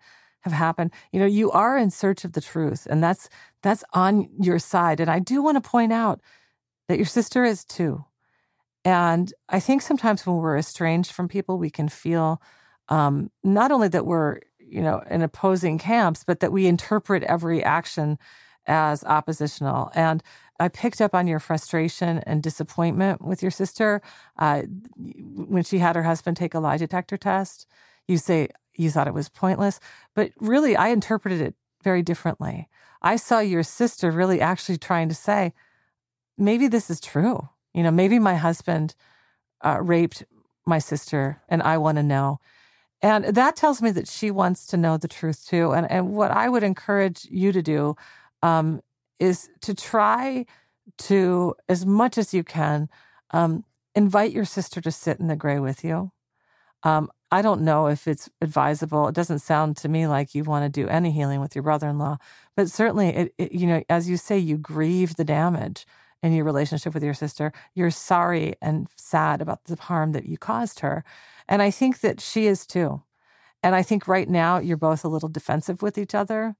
have 0.43 0.53
happened 0.53 0.91
you 1.11 1.19
know 1.19 1.25
you 1.25 1.51
are 1.51 1.77
in 1.77 1.89
search 1.89 2.25
of 2.25 2.33
the 2.33 2.41
truth 2.41 2.87
and 2.89 3.03
that's 3.03 3.29
that's 3.61 3.83
on 3.93 4.29
your 4.39 4.59
side 4.59 4.99
and 4.99 5.09
i 5.09 5.19
do 5.19 5.41
want 5.41 5.61
to 5.61 5.69
point 5.69 5.93
out 5.93 6.21
that 6.87 6.97
your 6.97 7.05
sister 7.05 7.43
is 7.43 7.63
too 7.63 8.03
and 8.85 9.33
I 9.49 9.59
think 9.59 9.81
sometimes 9.81 10.25
when 10.25 10.37
we're 10.37 10.57
estranged 10.57 11.11
from 11.11 11.27
people, 11.27 11.57
we 11.57 11.69
can 11.69 11.87
feel 11.87 12.41
um, 12.89 13.31
not 13.43 13.71
only 13.71 13.87
that 13.87 14.05
we're, 14.05 14.39
you 14.59 14.81
know, 14.81 15.01
in 15.09 15.21
opposing 15.21 15.77
camps, 15.77 16.23
but 16.25 16.41
that 16.41 16.51
we 16.51 16.67
interpret 16.67 17.23
every 17.23 17.63
action 17.63 18.17
as 18.65 19.03
oppositional. 19.05 19.89
And 19.95 20.21
I 20.59 20.67
picked 20.67 21.01
up 21.01 21.15
on 21.15 21.27
your 21.27 21.39
frustration 21.39 22.19
and 22.19 22.43
disappointment 22.43 23.21
with 23.21 23.41
your 23.41 23.51
sister 23.51 24.01
uh, 24.37 24.63
when 24.97 25.63
she 25.63 25.79
had 25.79 25.95
her 25.95 26.03
husband 26.03 26.37
take 26.37 26.53
a 26.53 26.59
lie 26.59 26.77
detector 26.77 27.17
test. 27.17 27.65
You 28.07 28.17
say 28.17 28.49
you 28.75 28.89
thought 28.89 29.07
it 29.07 29.13
was 29.13 29.29
pointless, 29.29 29.79
but 30.15 30.31
really, 30.39 30.75
I 30.75 30.89
interpreted 30.89 31.41
it 31.41 31.55
very 31.83 32.01
differently. 32.01 32.69
I 33.01 33.17
saw 33.17 33.39
your 33.39 33.63
sister 33.63 34.11
really 34.11 34.39
actually 34.39 34.77
trying 34.77 35.09
to 35.09 35.15
say, 35.15 35.53
maybe 36.37 36.67
this 36.67 36.89
is 36.89 36.99
true. 36.99 37.49
You 37.73 37.83
know, 37.83 37.91
maybe 37.91 38.19
my 38.19 38.35
husband 38.35 38.95
uh, 39.61 39.79
raped 39.81 40.23
my 40.65 40.79
sister 40.79 41.41
and 41.49 41.61
I 41.61 41.77
want 41.77 41.97
to 41.97 42.03
know. 42.03 42.39
And 43.01 43.25
that 43.25 43.57
tells 43.57 43.81
me 43.81 43.91
that 43.91 44.07
she 44.07 44.31
wants 44.31 44.65
to 44.67 44.77
know 44.77 44.97
the 44.97 45.09
truth 45.09 45.45
too. 45.45 45.73
And, 45.73 45.89
and 45.91 46.13
what 46.13 46.31
I 46.31 46.47
would 46.47 46.63
encourage 46.63 47.25
you 47.29 47.51
to 47.51 47.61
do 47.61 47.95
um, 48.41 48.81
is 49.19 49.49
to 49.61 49.73
try 49.73 50.45
to, 50.99 51.55
as 51.67 51.85
much 51.85 52.17
as 52.17 52.33
you 52.33 52.43
can, 52.43 52.87
um, 53.31 53.65
invite 53.93 54.31
your 54.31 54.45
sister 54.45 54.79
to 54.81 54.91
sit 54.91 55.19
in 55.19 55.27
the 55.27 55.35
gray 55.35 55.59
with 55.59 55.83
you. 55.83 56.11
Um, 56.83 57.11
I 57.33 57.41
don't 57.41 57.61
know 57.61 57.87
if 57.87 58.07
it's 58.07 58.29
advisable. 58.41 59.07
It 59.07 59.15
doesn't 59.15 59.39
sound 59.39 59.75
to 59.77 59.89
me 59.89 60.05
like 60.05 60.35
you 60.35 60.43
want 60.43 60.71
to 60.71 60.81
do 60.81 60.87
any 60.87 61.11
healing 61.11 61.41
with 61.41 61.55
your 61.55 61.63
brother 61.63 61.89
in 61.89 61.97
law, 61.97 62.19
but 62.55 62.69
certainly, 62.69 63.07
it, 63.09 63.33
it, 63.39 63.51
you 63.53 63.65
know, 63.65 63.83
as 63.89 64.07
you 64.07 64.17
say, 64.17 64.37
you 64.37 64.55
grieve 64.55 65.15
the 65.15 65.23
damage 65.23 65.87
in 66.21 66.31
your 66.33 66.45
relationship 66.45 66.93
with 66.93 67.01
your 67.01 67.15
sister. 67.15 67.51
You're 67.73 67.89
sorry 67.89 68.53
and 68.61 68.87
sad 68.97 69.41
about 69.41 69.63
the 69.63 69.75
harm 69.75 70.11
that 70.11 70.25
you 70.25 70.37
caused 70.37 70.81
her. 70.81 71.03
And 71.49 71.63
I 71.63 71.71
think 71.71 72.01
that 72.01 72.21
she 72.21 72.45
is 72.45 72.67
too. 72.67 73.01
And 73.63 73.73
I 73.73 73.81
think 73.81 74.07
right 74.07 74.29
now 74.29 74.59
you're 74.59 74.77
both 74.77 75.03
a 75.03 75.07
little 75.09 75.27
defensive 75.27 75.81
with 75.81 75.97
each 75.97 76.13
other. 76.13 76.55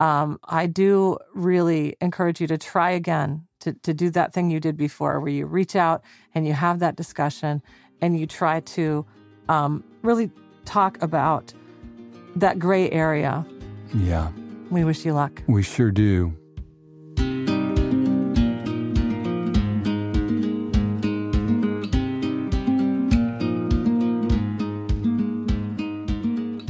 Um, 0.00 0.40
I 0.44 0.68
do 0.68 1.18
really 1.34 1.96
encourage 2.00 2.40
you 2.40 2.46
to 2.46 2.56
try 2.56 2.92
again 2.92 3.46
to, 3.60 3.74
to 3.74 3.92
do 3.92 4.08
that 4.10 4.32
thing 4.32 4.50
you 4.50 4.58
did 4.58 4.78
before, 4.78 5.20
where 5.20 5.28
you 5.28 5.44
reach 5.44 5.76
out 5.76 6.02
and 6.34 6.46
you 6.46 6.54
have 6.54 6.78
that 6.78 6.96
discussion 6.96 7.60
and 8.00 8.18
you 8.18 8.26
try 8.26 8.60
to 8.60 9.04
um, 9.48 9.84
really 10.02 10.30
talk 10.64 11.00
about 11.02 11.52
that 12.36 12.58
gray 12.58 12.90
area. 12.90 13.46
Yeah. 13.94 14.30
We 14.70 14.84
wish 14.84 15.04
you 15.04 15.12
luck. 15.12 15.42
We 15.46 15.62
sure 15.62 15.90
do. 15.90 16.34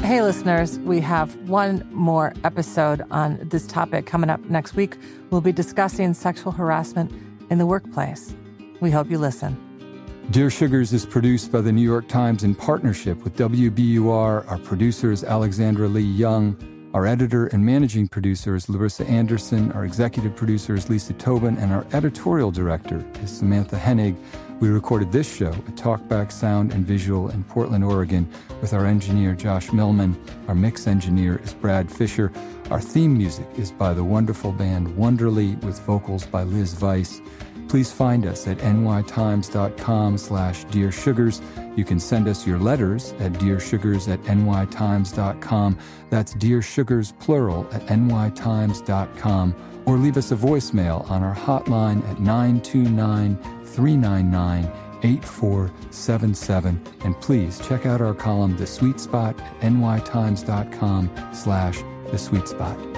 Hey, 0.04 0.22
listeners, 0.22 0.78
we 0.80 1.00
have 1.00 1.34
one 1.48 1.88
more 1.90 2.34
episode 2.44 3.02
on 3.10 3.38
this 3.42 3.66
topic 3.66 4.06
coming 4.06 4.30
up 4.30 4.38
next 4.44 4.76
week. 4.76 4.96
We'll 5.30 5.40
be 5.40 5.50
discussing 5.50 6.14
sexual 6.14 6.52
harassment 6.52 7.10
in 7.50 7.58
the 7.58 7.66
workplace. 7.66 8.34
We 8.80 8.90
hope 8.90 9.10
you 9.10 9.18
listen. 9.18 9.56
Dear 10.30 10.48
Sugars 10.50 10.92
is 10.94 11.04
produced 11.04 11.52
by 11.52 11.60
the 11.60 11.70
New 11.70 11.82
York 11.82 12.08
Times 12.08 12.44
in 12.44 12.54
partnership 12.54 13.22
with 13.22 13.36
WBUR. 13.36 14.50
Our 14.50 14.58
producer 14.58 15.12
is 15.12 15.22
Alexandra 15.22 15.86
Lee 15.86 16.00
Young. 16.00 16.56
Our 16.94 17.06
editor 17.06 17.46
and 17.48 17.64
managing 17.64 18.08
producer 18.08 18.56
is 18.56 18.68
Larissa 18.68 19.06
Anderson. 19.06 19.70
Our 19.72 19.84
executive 19.84 20.34
producer 20.34 20.74
is 20.74 20.88
Lisa 20.88 21.12
Tobin. 21.12 21.58
And 21.58 21.72
our 21.72 21.86
editorial 21.92 22.50
director 22.50 23.04
is 23.22 23.30
Samantha 23.30 23.76
Henig. 23.76 24.16
We 24.60 24.70
recorded 24.70 25.12
this 25.12 25.32
show 25.32 25.50
at 25.50 25.76
Talkback 25.76 26.32
Sound 26.32 26.72
and 26.72 26.86
Visual 26.86 27.28
in 27.28 27.44
Portland, 27.44 27.84
Oregon, 27.84 28.26
with 28.62 28.72
our 28.72 28.86
engineer 28.86 29.34
Josh 29.34 29.72
Millman. 29.72 30.16
Our 30.48 30.54
mix 30.54 30.86
engineer 30.86 31.38
is 31.44 31.52
Brad 31.52 31.92
Fisher. 31.92 32.32
Our 32.70 32.80
theme 32.80 33.16
music 33.16 33.46
is 33.56 33.70
by 33.70 33.92
the 33.92 34.04
wonderful 34.04 34.52
band 34.52 34.88
Wonderly, 34.96 35.56
with 35.56 35.78
vocals 35.80 36.24
by 36.26 36.44
Liz 36.44 36.80
Weiss. 36.80 37.20
Please 37.74 37.90
find 37.90 38.24
us 38.24 38.46
at 38.46 38.58
nytimes.com 38.58 40.16
slash 40.16 40.64
dearsugars. 40.66 41.42
You 41.76 41.84
can 41.84 41.98
send 41.98 42.28
us 42.28 42.46
your 42.46 42.56
letters 42.56 43.14
at 43.18 43.32
dearsugars 43.32 44.06
at 44.06 44.22
nytimes.com. 44.22 45.78
That's 46.08 46.34
dearsugars 46.34 47.18
plural 47.18 47.66
at 47.72 47.86
nytimes.com. 47.86 49.82
Or 49.86 49.96
leave 49.96 50.16
us 50.16 50.30
a 50.30 50.36
voicemail 50.36 51.10
on 51.10 51.24
our 51.24 51.34
hotline 51.34 52.08
at 52.08 52.20
929 52.20 53.38
399 53.64 54.64
8477. 55.02 56.80
And 57.00 57.20
please 57.20 57.58
check 57.66 57.86
out 57.86 58.00
our 58.00 58.14
column, 58.14 58.56
The 58.56 58.68
Sweet 58.68 59.00
Spot, 59.00 59.36
at 59.40 59.72
nytimes.com 59.72 61.10
slash 61.34 61.82
The 62.12 62.18
Sweet 62.18 62.46
Spot. 62.46 62.93